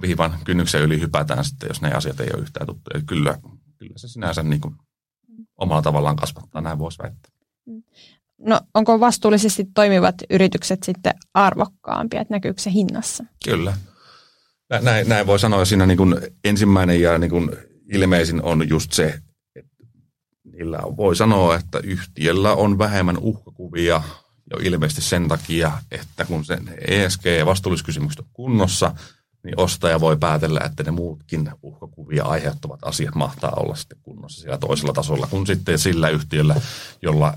viivan 0.00 0.38
kynnyksen 0.44 0.82
yli 0.82 1.00
hypätään 1.00 1.44
sitten, 1.44 1.68
jos 1.68 1.82
ne 1.82 1.92
asiat 1.92 2.20
ei 2.20 2.28
ole 2.34 2.42
yhtään 2.42 2.66
tuttuja. 2.66 3.02
Kyllä, 3.06 3.38
kyllä 3.78 3.92
se 3.96 4.08
sinänsä 4.08 4.42
niin 4.42 4.60
kuin 4.60 4.74
omalla 5.58 5.82
tavallaan 5.82 6.16
kasvattaa, 6.16 6.60
näin 6.60 6.78
voisi 6.78 6.98
väittää. 7.02 7.30
No 8.38 8.60
onko 8.74 9.00
vastuullisesti 9.00 9.68
toimivat 9.74 10.14
yritykset 10.30 10.82
sitten 10.82 11.12
arvokkaampia, 11.34 12.20
että 12.20 12.34
näkyykö 12.34 12.60
se 12.60 12.70
hinnassa? 12.70 13.24
Kyllä. 13.44 13.76
Näin, 14.82 15.08
näin 15.08 15.26
voi 15.26 15.38
sanoa. 15.38 15.64
Siinä 15.64 15.86
niin 15.86 15.98
kuin 15.98 16.16
ensimmäinen 16.44 17.00
ja 17.00 17.18
niin 17.18 17.30
kuin 17.30 17.50
ilmeisin 17.92 18.42
on 18.42 18.68
just 18.68 18.92
se, 18.92 19.20
että 19.56 19.76
niillä 20.52 20.78
voi 20.96 21.16
sanoa, 21.16 21.56
että 21.56 21.78
yhtiöllä 21.78 22.54
on 22.54 22.78
vähemmän 22.78 23.18
uhkakuvia 23.18 24.02
jo 24.50 24.56
ilmeisesti 24.62 25.02
sen 25.02 25.28
takia, 25.28 25.72
että 25.90 26.24
kun 26.24 26.44
sen 26.44 26.68
ESG- 26.88 27.38
ja 27.38 27.46
vastuulliskysymykset 27.46 28.18
on 28.18 28.30
kunnossa, 28.32 28.94
niin 29.44 29.60
ostaja 29.60 30.00
voi 30.00 30.16
päätellä, 30.16 30.60
että 30.64 30.82
ne 30.82 30.90
muutkin 30.90 31.50
uhkakuvia 31.62 32.24
aiheuttavat 32.24 32.80
asiat 32.82 33.14
mahtaa 33.14 33.52
olla 33.56 33.74
sitten 33.74 33.98
kunnossa 34.02 34.40
siellä 34.40 34.58
toisella 34.58 34.92
tasolla, 34.92 35.26
kun 35.26 35.46
sitten 35.46 35.78
sillä 35.78 36.08
yhtiöllä, 36.08 36.56
jolla 37.02 37.34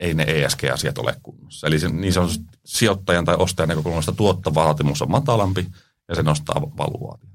ei 0.00 0.14
ne 0.14 0.22
ESG-asiat 0.22 0.98
ole 0.98 1.16
kunnossa. 1.22 1.66
Eli 1.66 1.78
se, 1.78 1.88
niin 1.88 2.12
se 2.12 2.20
on 2.20 2.30
sijoittajan 2.64 3.24
tai 3.24 3.36
ostajan 3.38 3.68
näkökulmasta 3.68 4.12
tuottovaatimus 4.12 5.02
on 5.02 5.10
matalampi 5.10 5.66
ja 6.08 6.14
se 6.14 6.22
nostaa 6.22 6.62
valuaatio. 6.62 7.30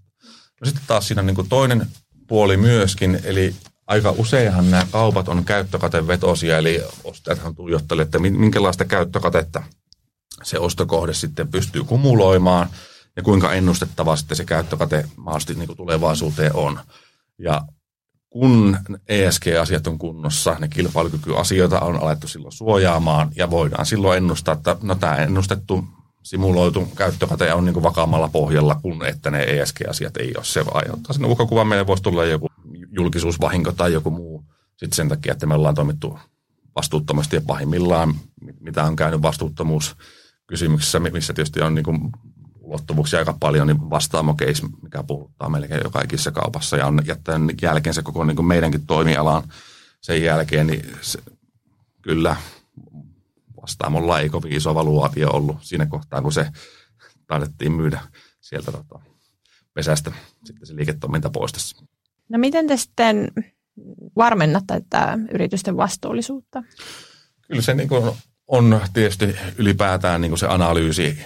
No 0.62 0.66
sitten 0.66 0.84
taas 0.88 1.08
siinä 1.08 1.22
niin 1.22 1.50
toinen 1.50 1.88
puoli 2.30 2.58
myöskin, 2.58 3.20
eli 3.24 3.56
aika 3.88 4.12
useinhan 4.12 4.72
nämä 4.72 4.88
kaupat 4.92 5.28
on 5.28 5.46
käyttökatevetosia, 5.46 6.58
eli 6.58 6.84
ostajathan 7.04 7.56
tuijottelee, 7.56 8.04
että 8.04 8.20
minkälaista 8.20 8.86
käyttökatetta 8.86 9.64
se 10.44 10.60
ostokohde 10.60 11.14
sitten 11.14 11.48
pystyy 11.48 11.84
kumuloimaan 11.84 12.70
ja 13.16 13.24
kuinka 13.24 13.54
ennustettava 13.54 14.16
sitten 14.16 14.38
se 14.38 14.46
käyttökate 14.46 15.06
mahdollisesti 15.16 15.54
niin 15.54 15.78
tulevaisuuteen 15.78 16.56
on. 16.56 16.80
Ja 17.40 17.62
kun 18.30 18.78
ESG-asiat 19.08 19.88
on 19.88 19.98
kunnossa, 19.98 20.56
ne 20.60 20.68
kilpailukykyasioita 20.68 21.80
on 21.80 21.96
alettu 21.96 22.28
silloin 22.28 22.52
suojaamaan 22.52 23.32
ja 23.36 23.50
voidaan 23.50 23.86
silloin 23.86 24.18
ennustaa, 24.18 24.54
että 24.54 24.78
no 24.82 24.96
tämä 24.96 25.16
ennustettu 25.16 25.84
simuloitu 26.24 26.88
käyttökate 26.96 27.54
on 27.54 27.66
niin 27.66 27.74
kuin 27.74 27.84
vakaammalla 27.84 28.28
pohjalla, 28.28 28.76
kun 28.82 29.06
että 29.06 29.32
ne 29.32 29.44
ESG-asiat 29.44 30.18
ei 30.18 30.34
ole. 30.38 30.46
Se 30.46 30.66
aiheuttaa 30.72 31.14
sen 31.14 31.26
uhkakuvan. 31.26 31.68
Meille 31.68 31.88
voisi 31.88 32.04
tulla 32.04 32.26
joku 32.26 32.48
julkisuusvahinko 32.92 33.72
tai 33.72 33.94
joku 33.94 34.10
muu 34.10 34.44
sitten 34.70 34.96
sen 34.96 35.10
takia, 35.10 35.32
että 35.32 35.46
me 35.46 35.54
ollaan 35.54 35.76
toimittu 35.76 36.20
vastuuttomasti 36.76 37.36
ja 37.36 37.42
pahimmillaan, 37.48 38.16
mitä 38.60 38.84
on 38.84 38.96
käynyt 38.96 39.22
vastuuttomuus 39.22 39.96
kysymyksessä, 40.48 41.00
missä 41.00 41.34
tietysti 41.34 41.62
on 41.62 41.76
niin 41.76 41.86
kuin 41.86 42.00
ulottuvuuksia 42.60 43.20
aika 43.20 43.38
paljon, 43.40 43.68
niin 43.68 43.90
vastaamo 43.90 44.36
case, 44.36 44.68
mikä 44.82 45.04
puhuttaa 45.04 45.50
melkein 45.50 45.82
joka 45.84 46.02
ikisessä 46.02 46.32
kaupassa 46.32 46.78
ja 46.78 46.88
on 46.88 47.02
jättänyt 47.06 47.62
jälkeensä 47.62 48.02
koko 48.02 48.24
niin 48.24 48.36
kuin 48.36 48.46
meidänkin 48.46 48.86
toimialaan 48.86 49.44
sen 50.02 50.24
jälkeen, 50.24 50.68
niin 50.68 50.98
se, 51.02 51.20
kyllä 52.02 52.36
vastaamolla 53.70 54.20
ei 54.20 54.30
kovin 54.30 54.54
iso 54.54 54.76
valuaatio 54.76 55.30
ollut 55.30 55.58
siinä 55.62 55.86
kohtaa, 55.86 56.22
kun 56.22 56.34
se 56.34 56.52
taidettiin 57.28 57.72
myydä 57.72 58.02
sieltä 58.42 58.72
tota, 58.72 59.00
pesästä 59.74 60.12
sitten 60.46 60.68
se 60.68 60.76
liiketoiminta 60.76 61.30
poistessa. 61.30 61.86
No 62.30 62.40
miten 62.40 62.68
te 62.68 62.78
sitten 62.78 63.32
varmennatte 64.16 64.82
tätä 64.90 65.18
yritysten 65.32 65.78
vastuullisuutta? 65.78 66.64
Kyllä 67.48 67.62
se 67.62 67.74
niin 67.74 67.90
kuin 67.90 68.12
on 68.48 68.82
tietysti 68.94 69.36
ylipäätään 69.58 70.22
niin 70.22 70.32
kuin 70.32 70.40
se 70.40 70.48
analyysi 70.48 71.20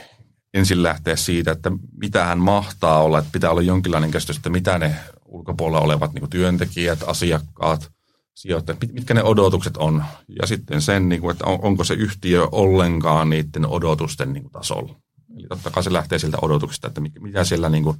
ensin 0.54 0.84
lähteä 0.84 1.16
siitä, 1.16 1.52
että 1.52 1.72
mitä 1.98 2.26
hän 2.26 2.40
mahtaa 2.40 3.04
olla, 3.04 3.20
että 3.20 3.32
pitää 3.32 3.52
olla 3.52 3.62
jonkinlainen 3.62 4.12
käsitys, 4.12 4.38
että 4.38 4.50
mitä 4.50 4.80
ne 4.80 4.96
ulkopuolella 5.26 5.86
olevat 5.86 6.14
niin 6.14 6.22
kuin 6.22 6.30
työntekijät, 6.30 7.04
asiakkaat, 7.08 7.92
sijoittajat, 8.34 8.80
mitkä 8.92 9.14
ne 9.14 9.24
odotukset 9.24 9.78
on. 9.78 10.04
Ja 10.42 10.48
sitten 10.48 10.82
sen, 10.82 11.10
niin 11.10 11.22
kuin, 11.22 11.32
että 11.32 11.46
onko 11.46 11.84
se 11.84 11.94
yhtiö 11.94 12.48
ollenkaan 12.52 13.30
niiden 13.30 13.66
odotusten 13.66 14.34
niin 14.34 14.44
kuin, 14.44 14.52
tasolla. 14.52 14.96
Eli 15.38 15.48
totta 15.48 15.72
kai 15.72 15.84
se 15.84 15.94
lähtee 15.94 16.20
siltä 16.20 16.38
odotuksesta, 16.42 16.88
että 16.88 17.02
mitä 17.02 17.44
siellä 17.44 17.70
niin 17.70 17.84
kuin, 17.84 17.98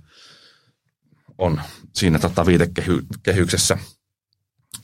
on 1.38 1.62
siinä 1.94 2.20
tota, 2.20 2.46
viitekehyksessä. 2.46 3.78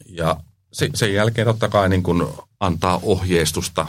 Ja 0.06 0.38
sen 0.72 1.14
jälkeen 1.14 1.48
totta 1.48 1.70
kai 1.70 1.90
niin 1.90 2.04
kuin, 2.04 2.28
antaa 2.60 3.00
ohjeistusta 3.04 3.88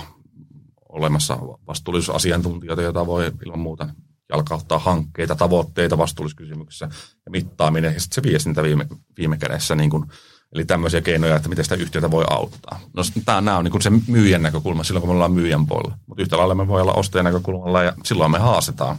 olemassa 0.88 1.38
vastuullisuusasiantuntijoita, 1.66 2.83
joita 2.83 3.07
voi 3.07 3.33
ilman 3.46 3.59
muuta 3.59 3.88
jalkauttaa 4.29 4.79
hankkeita, 4.79 5.35
tavoitteita 5.35 5.99
vastuullisuuskysymyksissä 5.99 6.88
ja 7.27 7.31
mittaaminen 7.31 7.94
ja 7.94 8.01
sitten 8.01 8.14
se 8.25 8.31
viestintä 8.31 8.62
viime, 8.62 8.87
viime 9.18 9.37
kädessä, 9.37 9.75
niin 9.75 9.90
kuin, 9.90 10.07
eli 10.52 10.64
tämmöisiä 10.64 11.00
keinoja, 11.00 11.36
että 11.36 11.48
miten 11.48 11.64
sitä 11.64 11.74
yhtiötä 11.74 12.10
voi 12.10 12.24
auttaa. 12.30 12.80
No 12.96 13.02
tämä, 13.24 13.40
nämä 13.40 13.56
on 13.56 13.64
niin 13.64 13.72
kuin 13.72 13.82
se 13.82 13.90
myyjän 14.06 14.42
näkökulma 14.42 14.84
silloin, 14.84 15.00
kun 15.00 15.08
me 15.08 15.12
ollaan 15.12 15.32
myyjän 15.32 15.66
puolella, 15.66 15.98
mutta 16.06 16.22
yhtä 16.22 16.38
lailla 16.38 16.54
me 16.54 16.68
voi 16.68 16.80
olla 16.80 16.92
ostajan 16.92 17.24
näkökulmalla 17.24 17.82
ja 17.82 17.92
silloin 18.04 18.30
me 18.30 18.38
haastetaan 18.38 18.96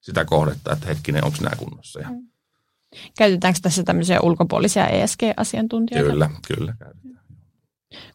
sitä 0.00 0.24
kohdetta, 0.24 0.72
että 0.72 0.86
hetkinen, 0.86 1.24
onko 1.24 1.38
nämä 1.40 1.56
kunnossa. 1.56 2.00
Ja... 2.00 2.10
Mm. 2.10 2.32
Käytetäänkö 3.18 3.58
tässä 3.62 3.82
tämmöisiä 3.82 4.20
ulkopuolisia 4.20 4.86
ESG-asiantuntijoita? 4.86 6.10
Kyllä, 6.10 6.30
kyllä 6.48 6.74
käytetään. 6.78 7.24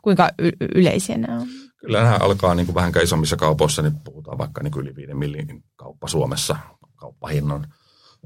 Kuinka 0.02 0.30
y- 0.40 0.68
yleisiä 0.76 1.18
nämä 1.18 1.40
on? 1.40 1.48
Kyllä 1.78 2.04
nämä 2.04 2.18
alkaa 2.22 2.56
niin 2.56 2.66
kuin 2.66 2.76
vähän 2.76 2.94
isommissa 3.04 3.38
kaupoissa, 3.38 3.82
niin 3.82 3.96
puhutaan 4.04 4.38
vaikka 4.38 4.64
niin 4.64 4.74
yli 4.78 4.96
5 4.96 5.14
millin 5.14 5.64
kauppa 5.76 6.08
Suomessa 6.08 6.58
kauppahinnan 6.96 7.74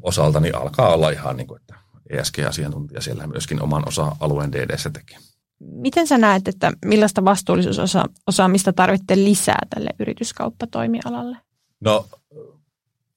osalta, 0.02 0.40
niin 0.40 0.56
alkaa 0.56 0.94
olla 0.94 1.10
ihan 1.10 1.38
niin 1.38 1.48
kuin, 1.48 1.62
että 1.62 1.76
ESG-asiantuntija 2.12 3.02
siellä 3.02 3.28
myöskin 3.28 3.62
oman 3.62 3.88
osa-alueen 3.88 4.52
DDssä 4.52 4.90
tekee. 4.90 5.18
Miten 5.60 6.08
sä 6.08 6.18
näet, 6.18 6.48
että 6.48 6.72
millaista 6.86 7.26
vastuullisuusosaamista 7.26 8.74
tarvitte 8.74 9.16
lisää 9.16 9.60
tälle 9.76 9.90
yrityskauppatoimialalle? 10.00 11.38
No 11.80 12.10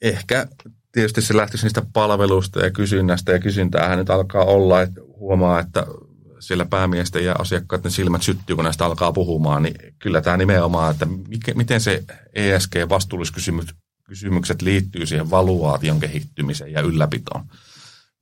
ehkä 0.03 0.47
tietysti 0.93 1.23
se 1.23 1.37
lähtisi 1.37 1.65
niistä 1.65 1.83
palveluista 1.93 2.61
ja 2.61 2.71
kysynnästä 2.71 3.33
ja 3.33 3.39
kysyntäähän 3.39 3.99
nyt 3.99 4.11
alkaa 4.11 4.45
olla, 4.45 4.83
että 4.83 5.01
huomaa, 5.19 5.61
että 5.61 5.87
siellä 6.41 6.65
päämiesten 6.65 7.25
ja 7.25 7.35
asiakkaiden 7.39 7.91
silmät 7.91 8.23
syttyy, 8.23 8.57
kun 8.57 8.65
näistä 8.65 8.85
alkaa 8.85 9.13
puhumaan, 9.13 9.63
niin 9.63 9.75
kyllä 9.99 10.21
tämä 10.21 10.37
nimenomaan, 10.37 10.93
että 10.93 11.07
mikä, 11.29 11.55
miten 11.55 11.81
se 11.81 12.05
ESG-vastuulliskysymykset 12.35 14.63
liittyy 14.63 15.07
siihen 15.07 15.31
valuaation 15.31 16.01
kehittymiseen 16.01 16.73
ja 16.73 16.81
ylläpitoon. 16.81 17.45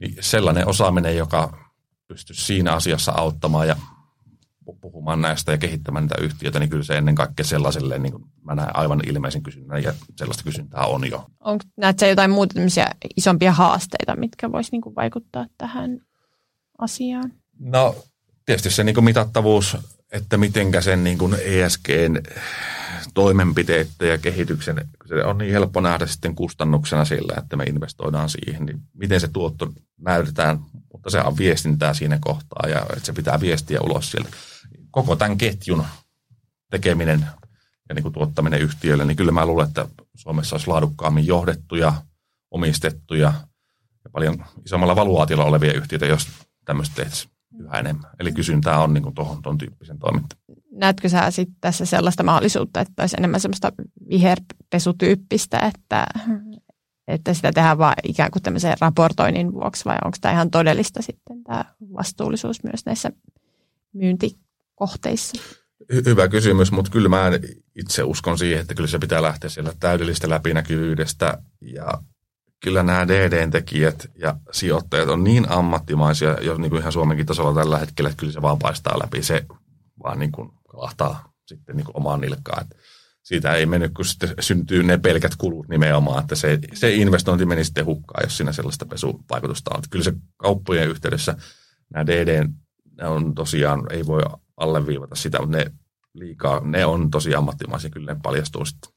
Niin 0.02 0.16
sellainen 0.20 0.68
osaaminen, 0.68 1.16
joka 1.16 1.70
pystyy 2.08 2.36
siinä 2.36 2.72
asiassa 2.72 3.12
auttamaan 3.12 3.68
ja 3.68 3.76
puhumaan 4.80 5.20
näistä 5.20 5.52
ja 5.52 5.58
kehittämään 5.58 6.04
niitä 6.04 6.14
yhtiöitä, 6.20 6.58
niin 6.58 6.70
kyllä 6.70 6.82
se 6.82 6.98
ennen 6.98 7.14
kaikkea 7.14 7.44
sellaiselle, 7.44 7.98
niin 7.98 8.12
kuin 8.12 8.24
mä 8.44 8.54
näen 8.54 8.76
aivan 8.76 9.00
ilmeisen 9.06 9.42
kysynnän 9.42 9.82
ja 9.82 9.92
sellaista 10.16 10.44
kysyntää 10.44 10.86
on 10.86 11.10
jo. 11.10 11.26
Onko, 11.40 11.64
näetkö 11.76 12.06
jotain 12.06 12.30
muuta 12.30 12.54
isompia 13.16 13.52
haasteita, 13.52 14.16
mitkä 14.16 14.52
voisi 14.52 14.70
niin 14.72 14.94
vaikuttaa 14.96 15.46
tähän 15.58 16.00
asiaan? 16.78 17.32
No 17.58 17.96
tietysti 18.46 18.70
se 18.70 18.84
niin 18.84 18.94
kuin 18.94 19.04
mitattavuus, 19.04 19.76
että 20.12 20.36
mitenkä 20.36 20.80
sen 20.80 21.04
niin 21.04 21.18
kuin 21.18 21.34
ESGn 21.44 22.16
toimenpiteiden 23.14 24.08
ja 24.08 24.18
kehityksen, 24.18 24.88
se 25.08 25.24
on 25.24 25.38
niin 25.38 25.52
helppo 25.52 25.80
nähdä 25.80 26.06
sitten 26.06 26.34
kustannuksena 26.34 27.04
sillä, 27.04 27.34
että 27.38 27.56
me 27.56 27.64
investoidaan 27.64 28.28
siihen, 28.28 28.66
niin 28.66 28.80
miten 28.94 29.20
se 29.20 29.28
tuotto 29.28 29.72
näytetään, 30.00 30.58
mutta 30.92 31.10
se 31.10 31.20
on 31.20 31.38
viestintää 31.38 31.94
siinä 31.94 32.18
kohtaa 32.20 32.68
ja 32.68 32.80
että 32.80 33.06
se 33.06 33.12
pitää 33.12 33.40
viestiä 33.40 33.80
ulos 33.80 34.10
sieltä. 34.10 34.28
Koko 34.90 35.16
tämän 35.16 35.38
ketjun 35.38 35.84
tekeminen 36.70 37.26
ja 37.88 37.94
niin 37.94 38.02
kuin 38.02 38.12
tuottaminen 38.12 38.60
yhtiöille, 38.60 39.04
niin 39.04 39.16
kyllä 39.16 39.32
mä 39.32 39.46
luulen, 39.46 39.68
että 39.68 39.88
Suomessa 40.14 40.54
olisi 40.54 40.68
laadukkaammin 40.68 41.26
johdettuja, 41.26 41.92
omistettuja 42.50 43.32
ja 44.04 44.10
paljon 44.12 44.44
isommalla 44.64 44.96
valuaatiolla 44.96 45.44
olevia 45.44 45.72
yhtiöitä, 45.72 46.06
jos 46.06 46.28
tämmöistä 46.64 46.94
tehtäisiin 46.94 47.32
yhä 47.58 47.78
enemmän. 47.78 48.10
Eli 48.20 48.32
kysyntää 48.32 48.78
on 48.78 48.94
niin 48.94 49.14
tuohon 49.14 49.42
tuon 49.42 49.58
tyyppisen 49.58 49.98
toimintaan. 49.98 50.40
Näetkö 50.72 51.08
sä 51.08 51.30
sitten 51.30 51.56
tässä 51.60 51.86
sellaista 51.86 52.22
mahdollisuutta, 52.22 52.80
että 52.80 53.02
olisi 53.02 53.16
enemmän 53.18 53.40
semmoista 53.40 53.72
viherpesutyyppistä, 54.08 55.58
että, 55.58 56.06
että 57.08 57.34
sitä 57.34 57.52
tehdään 57.52 57.78
vain 57.78 57.94
ikään 58.04 58.30
kuin 58.30 58.42
tämmöisen 58.42 58.76
raportoinnin 58.80 59.52
vuoksi 59.52 59.84
vai 59.84 59.96
onko 60.04 60.16
tämä 60.20 60.34
ihan 60.34 60.50
todellista 60.50 61.02
sitten 61.02 61.44
tämä 61.44 61.64
vastuullisuus 61.92 62.64
myös 62.64 62.86
näissä 62.86 63.10
myyntikohteissa? 63.92 65.42
Hyvä 66.04 66.28
kysymys, 66.28 66.72
mutta 66.72 66.90
kyllä 66.90 67.08
mä 67.08 67.30
itse 67.76 68.02
uskon 68.02 68.38
siihen, 68.38 68.60
että 68.60 68.74
kyllä 68.74 68.88
se 68.88 68.98
pitää 68.98 69.22
lähteä 69.22 69.50
siellä 69.50 69.72
täydellistä 69.80 70.28
läpinäkyvyydestä 70.28 71.38
ja 71.60 72.02
kyllä 72.60 72.82
nämä 72.82 73.08
DD-tekijät 73.08 74.10
ja 74.18 74.36
sijoittajat 74.52 75.08
on 75.08 75.24
niin 75.24 75.50
ammattimaisia, 75.50 76.40
jo 76.40 76.58
niin 76.58 76.70
kuin 76.70 76.80
ihan 76.80 76.92
Suomenkin 76.92 77.26
tasolla 77.26 77.60
tällä 77.60 77.78
hetkellä, 77.78 78.10
että 78.10 78.20
kyllä 78.20 78.32
se 78.32 78.42
vaan 78.42 78.58
paistaa 78.58 78.98
läpi. 79.02 79.22
Se 79.22 79.46
vaan 80.04 80.18
niin 80.18 80.32
kuin 80.32 80.52
kalahtaa 80.72 81.32
sitten 81.46 81.76
niin 81.76 81.84
kuin 81.84 81.96
omaan 81.96 82.20
nilkkaan. 82.20 82.62
Että 82.62 82.76
siitä 83.22 83.54
ei 83.54 83.66
mennyt, 83.66 83.94
kun 83.94 84.04
sitten 84.04 84.34
syntyy 84.40 84.82
ne 84.82 84.98
pelkät 84.98 85.36
kulut 85.36 85.68
nimenomaan, 85.68 86.22
että 86.22 86.34
se, 86.34 86.58
se 86.74 86.94
investointi 86.94 87.46
meni 87.46 87.64
sitten 87.64 87.86
hukkaan, 87.86 88.24
jos 88.24 88.36
siinä 88.36 88.52
sellaista 88.52 88.86
pesuvaikutusta 88.86 89.70
on. 89.74 89.78
Että 89.78 89.90
kyllä 89.90 90.04
se 90.04 90.12
kauppojen 90.36 90.88
yhteydessä 90.88 91.36
nämä 91.94 92.06
DD 92.06 92.48
on 93.02 93.34
tosiaan, 93.34 93.86
ei 93.90 94.06
voi 94.06 94.22
alleviivata 94.56 95.14
sitä, 95.14 95.38
mutta 95.38 95.56
ne 95.56 95.66
liikaa, 96.14 96.60
ne 96.60 96.86
on 96.86 97.10
tosi 97.10 97.34
ammattimaisia, 97.34 97.90
kyllä 97.90 98.14
ne 98.14 98.20
paljastuu 98.22 98.64
sitten. 98.64 98.90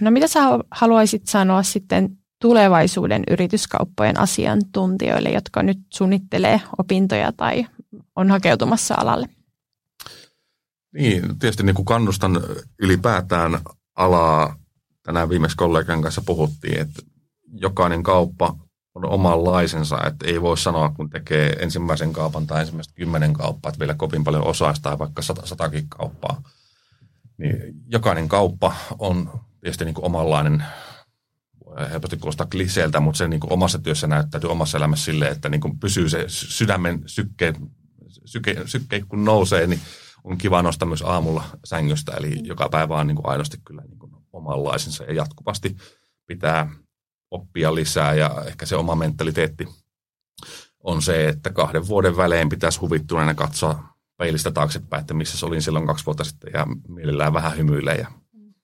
No 0.00 0.10
mitä 0.10 0.26
sä 0.26 0.40
haluaisit 0.70 1.26
sanoa 1.26 1.62
sitten 1.62 2.18
tulevaisuuden 2.40 3.22
yrityskauppojen 3.30 4.20
asiantuntijoille, 4.20 5.30
jotka 5.30 5.62
nyt 5.62 5.78
suunnittelee 5.94 6.60
opintoja 6.78 7.32
tai 7.32 7.66
on 8.16 8.30
hakeutumassa 8.30 8.94
alalle? 8.98 9.28
Niin, 10.96 11.38
tietysti 11.38 11.62
niin 11.62 11.76
kuin 11.76 11.86
kannustan 11.86 12.40
ylipäätään 12.78 13.60
alaa. 13.94 14.56
Tänään 15.02 15.28
viimeksi 15.28 15.56
kollegan 15.56 16.02
kanssa 16.02 16.22
puhuttiin, 16.26 16.80
että 16.80 17.02
jokainen 17.52 18.02
kauppa 18.02 18.56
on 18.94 19.04
omanlaisensa, 19.04 19.98
että 20.06 20.26
ei 20.26 20.42
voi 20.42 20.58
sanoa, 20.58 20.88
kun 20.88 21.10
tekee 21.10 21.52
ensimmäisen 21.58 22.12
kaupan 22.12 22.46
tai 22.46 22.60
ensimmäistä 22.60 22.94
kymmenen 22.94 23.32
kauppaa, 23.32 23.68
että 23.68 23.78
vielä 23.78 23.94
kovin 23.94 24.24
paljon 24.24 24.46
osaista 24.46 24.82
tai 24.82 24.98
vaikka 24.98 25.22
sata, 25.22 25.46
satakin 25.46 25.88
kauppaa. 25.88 26.42
Niin 27.38 27.56
jokainen 27.86 28.28
kauppa 28.28 28.74
on 28.98 29.40
tietysti 29.60 29.84
niin 29.84 29.94
kuin 29.94 30.04
omanlainen 30.04 30.64
helposti 31.90 32.16
kuulostaa 32.16 32.46
kliseeltä, 32.46 33.00
mutta 33.00 33.18
se 33.18 33.28
niin 33.28 33.40
kuin 33.40 33.52
omassa 33.52 33.78
työssä 33.78 34.06
näyttäytyy 34.06 34.50
omassa 34.50 34.78
elämässä 34.78 35.04
silleen, 35.04 35.32
että 35.32 35.48
niin 35.48 35.60
kuin 35.60 35.78
pysyy 35.78 36.08
se 36.08 36.24
sydämen 36.28 37.02
sykke, 37.06 37.54
syke, 38.24 38.62
sykke, 38.66 39.02
kun 39.08 39.24
nousee, 39.24 39.66
niin 39.66 39.80
on 40.26 40.38
kiva 40.38 40.62
nostaa 40.62 40.88
myös 40.88 41.02
aamulla 41.02 41.44
sängystä. 41.64 42.12
Eli 42.12 42.34
mm. 42.34 42.44
joka 42.44 42.68
päivä 42.68 42.98
on 42.98 43.06
niin 43.06 43.16
kuin 43.16 43.28
aidosti 43.28 43.56
kyllä 43.64 43.82
niin 43.82 43.98
kuin 43.98 44.12
omanlaisensa 44.32 45.04
ja 45.04 45.12
jatkuvasti 45.12 45.76
pitää 46.26 46.70
oppia 47.30 47.74
lisää 47.74 48.14
ja 48.14 48.44
ehkä 48.46 48.66
se 48.66 48.76
oma 48.76 48.94
mentaliteetti 48.94 49.68
on 50.80 51.02
se, 51.02 51.28
että 51.28 51.50
kahden 51.50 51.86
vuoden 51.88 52.16
välein 52.16 52.48
pitäisi 52.48 52.80
huvittuneena 52.80 53.34
katsoa 53.34 53.88
peilistä 54.16 54.50
taaksepäin, 54.50 55.00
että 55.00 55.14
missä 55.14 55.46
olin 55.46 55.62
silloin 55.62 55.86
kaksi 55.86 56.06
vuotta 56.06 56.24
sitten 56.24 56.50
ja 56.54 56.66
mielellään 56.88 57.32
vähän 57.32 57.56
hymyilee 57.56 57.94
ja 57.94 58.06
mm. 58.32 58.54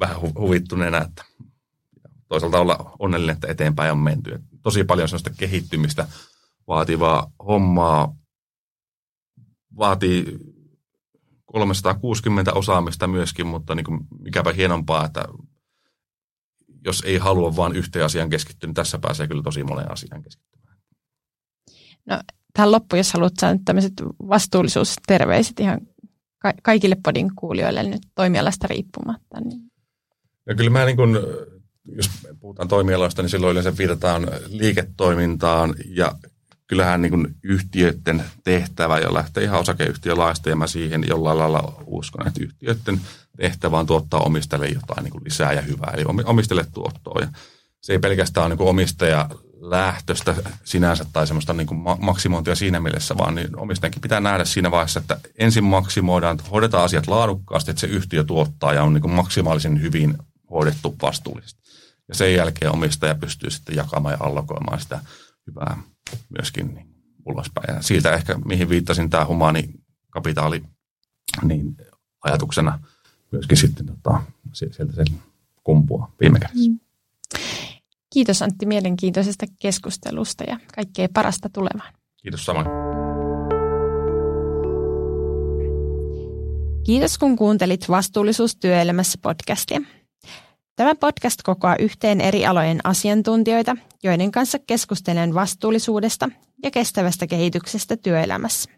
vähän 0.00 0.20
huvittuneena, 0.20 1.02
että 1.02 1.24
toisaalta 2.28 2.60
olla 2.60 2.96
onnellinen, 2.98 3.34
että 3.34 3.48
eteenpäin 3.48 3.92
on 3.92 3.98
menty. 3.98 4.34
Et 4.34 4.42
tosi 4.62 4.84
paljon 4.84 5.08
sellaista 5.08 5.30
kehittymistä 5.30 6.08
vaativaa 6.68 7.30
hommaa 7.46 8.14
vaatii 9.78 10.38
360 11.46 12.52
osaamista 12.52 13.06
myöskin, 13.06 13.46
mutta 13.46 13.74
niin 13.74 13.84
kuin 13.84 14.00
mikäpä 14.18 14.52
hienompaa, 14.52 15.04
että 15.04 15.24
jos 16.84 17.02
ei 17.06 17.18
halua 17.18 17.56
vain 17.56 17.76
yhteen 17.76 18.04
asiaan 18.04 18.30
keskittyä, 18.30 18.68
niin 18.68 18.74
tässä 18.74 18.98
pääsee 18.98 19.28
kyllä 19.28 19.42
tosi 19.42 19.64
moneen 19.64 19.92
asiaan 19.92 20.22
keskittymään. 20.22 20.78
No, 22.06 22.20
tähän 22.52 22.72
loppuun, 22.72 22.98
jos 22.98 23.12
haluat 23.12 23.32
saada 23.40 23.58
tämmöiset 23.64 23.92
vastuullisuusterveiset 24.28 25.60
ihan 25.60 25.80
ka- 26.38 26.54
kaikille 26.62 26.96
podin 27.04 27.34
kuulijoille 27.36 27.82
nyt 27.82 28.02
toimialasta 28.14 28.66
riippumatta. 28.66 29.40
Niin. 29.40 29.60
Ja 30.46 30.54
kyllä 30.54 30.70
mä 30.70 30.84
niin 30.84 30.96
kun, 30.96 31.18
jos 31.96 32.10
puhutaan 32.40 32.68
toimialoista, 32.68 33.22
niin 33.22 33.30
silloin 33.30 33.52
yleensä 33.52 33.78
viitataan 33.78 34.26
liiketoimintaan 34.48 35.74
ja 35.88 36.12
kyllähän 36.66 37.02
niin 37.02 37.34
yhtiöiden 37.42 38.24
tehtävä 38.44 38.98
jo 38.98 39.14
lähtee 39.14 39.44
ihan 39.44 39.60
osakeyhtiölaista 39.60 40.50
ja 40.50 40.56
mä 40.56 40.66
siihen 40.66 41.04
jollain 41.08 41.38
lailla 41.38 41.82
uskon, 41.86 42.28
että 42.28 42.40
yhtiöiden 42.44 43.00
tehtävä 43.36 43.78
on 43.78 43.86
tuottaa 43.86 44.20
omistajille 44.20 44.68
jotain 44.68 45.04
niin 45.04 45.12
kuin 45.12 45.24
lisää 45.24 45.52
ja 45.52 45.62
hyvää, 45.62 45.92
eli 45.94 46.04
omistajille 46.24 46.66
tuottoa. 46.74 47.20
Ja 47.20 47.28
se 47.80 47.92
ei 47.92 47.98
pelkästään 47.98 48.46
ole 48.46 48.54
niin 48.54 48.68
omistaja 48.68 49.28
lähtöstä 49.60 50.34
sinänsä 50.64 51.06
tai 51.12 51.26
semmoista 51.26 51.52
niin 51.52 51.66
kuin 51.66 51.80
maksimointia 52.00 52.54
siinä 52.54 52.80
mielessä, 52.80 53.18
vaan 53.18 53.34
niin 53.34 53.58
omistajankin 53.58 54.02
pitää 54.02 54.20
nähdä 54.20 54.44
siinä 54.44 54.70
vaiheessa, 54.70 55.00
että 55.00 55.20
ensin 55.38 55.64
maksimoidaan, 55.64 56.38
hoidetaan 56.50 56.84
asiat 56.84 57.06
laadukkaasti, 57.06 57.70
että 57.70 57.80
se 57.80 57.86
yhtiö 57.86 58.24
tuottaa 58.24 58.74
ja 58.74 58.82
on 58.82 58.94
niin 58.94 59.02
kuin 59.02 59.14
maksimaalisen 59.14 59.82
hyvin 59.82 60.18
hoidettu 60.50 60.96
vastuullisesti. 61.02 61.60
Ja 62.08 62.14
sen 62.14 62.34
jälkeen 62.34 62.72
omistaja 62.72 63.14
pystyy 63.14 63.50
sitten 63.50 63.76
jakamaan 63.76 64.16
ja 64.20 64.26
allokoimaan 64.26 64.80
sitä 64.80 65.00
hyvää 65.46 65.82
myöskin 66.28 66.74
niin 66.74 66.86
ulospäin. 67.24 67.74
Ja 67.74 67.82
siitä 67.82 68.12
ehkä, 68.12 68.38
mihin 68.44 68.68
viittasin, 68.68 69.10
tämä 69.10 69.26
humaani 69.26 69.70
kapitaali 70.10 70.62
niin 71.42 71.76
ajatuksena 72.24 72.78
myöskin 73.32 73.56
sitten 73.56 73.86
tota, 73.86 74.22
sieltä 74.52 74.92
se 74.92 75.04
kumpua 75.64 76.12
viime 76.20 76.38
kädessä. 76.40 76.70
Mm. 76.70 76.80
Kiitos 78.12 78.42
Antti 78.42 78.66
mielenkiintoisesta 78.66 79.46
keskustelusta 79.60 80.44
ja 80.44 80.60
kaikkea 80.74 81.08
parasta 81.14 81.48
tulevaan. 81.48 81.94
Kiitos 82.22 82.44
samoin. 82.44 82.66
Kiitos 86.84 87.18
kun 87.18 87.36
kuuntelit 87.36 87.88
Vastuullisuus 87.88 88.56
työelämässä 88.56 89.18
podcastia. 89.22 89.80
Tämä 90.76 90.94
podcast 90.94 91.42
kokoaa 91.42 91.76
yhteen 91.76 92.20
eri 92.20 92.46
alojen 92.46 92.80
asiantuntijoita, 92.84 93.76
joiden 94.02 94.32
kanssa 94.32 94.58
keskustelen 94.58 95.34
vastuullisuudesta 95.34 96.28
ja 96.62 96.70
kestävästä 96.70 97.26
kehityksestä 97.26 97.96
työelämässä. 97.96 98.70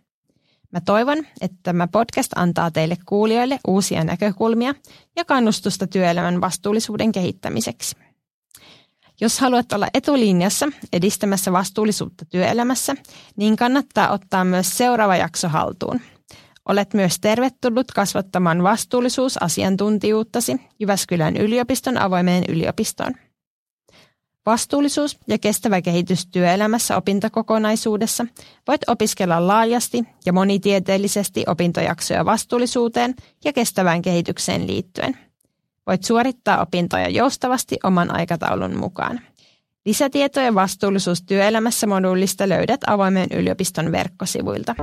Mä 0.73 0.81
toivon, 0.81 1.19
että 1.41 1.57
tämä 1.63 1.89
podcast 1.89 2.33
antaa 2.37 2.71
teille 2.71 2.97
kuulijoille 3.07 3.59
uusia 3.67 4.05
näkökulmia 4.05 4.75
ja 5.17 5.25
kannustusta 5.25 5.87
työelämän 5.87 6.41
vastuullisuuden 6.41 7.13
kehittämiseksi. 7.13 7.97
Jos 9.21 9.41
haluat 9.41 9.73
olla 9.73 9.89
etulinjassa 9.95 10.67
edistämässä 10.93 11.53
vastuullisuutta 11.53 12.25
työelämässä, 12.25 12.95
niin 13.37 13.57
kannattaa 13.57 14.11
ottaa 14.11 14.45
myös 14.45 14.79
seuraava 14.79 15.17
jakso 15.17 15.49
haltuun. 15.49 16.01
Olet 16.69 16.95
myös 16.95 17.21
tervetullut 17.21 17.87
kasvattamaan 17.91 18.63
vastuullisuusasiantuntijuuttasi 18.63 20.61
Jyväskylän 20.79 21.37
yliopiston 21.37 21.99
avoimeen 21.99 22.45
yliopistoon. 22.49 23.15
Vastuullisuus 24.47 25.19
ja 25.29 25.39
kestävä 25.39 25.83
kehitys 25.83 26.27
työelämässä 26.27 26.97
opintokokonaisuudessa 26.97 28.27
voit 28.69 28.81
opiskella 28.87 29.47
laajasti 29.47 30.05
ja 30.27 30.33
monitieteellisesti 30.33 31.45
opintojaksoja 31.47 32.25
vastuullisuuteen 32.25 33.15
ja 33.45 33.53
kestävään 33.53 34.03
kehitykseen 34.03 34.67
liittyen– 34.67 35.19
Voit 35.89 36.05
suorittaa 36.05 36.63
opintoja 36.63 37.09
joustavasti 37.09 37.77
oman 37.85 38.15
aikataulun 38.17 38.77
mukaan. 38.77 39.21
Lisätietoja 39.87 40.55
vastuullisuus 40.55 41.23
työelämässä 41.23 41.87
moduulista 41.87 42.49
löydät 42.49 42.81
avoimen 42.87 43.27
yliopiston 43.33 43.93
verkkosivuilta. 43.93 44.75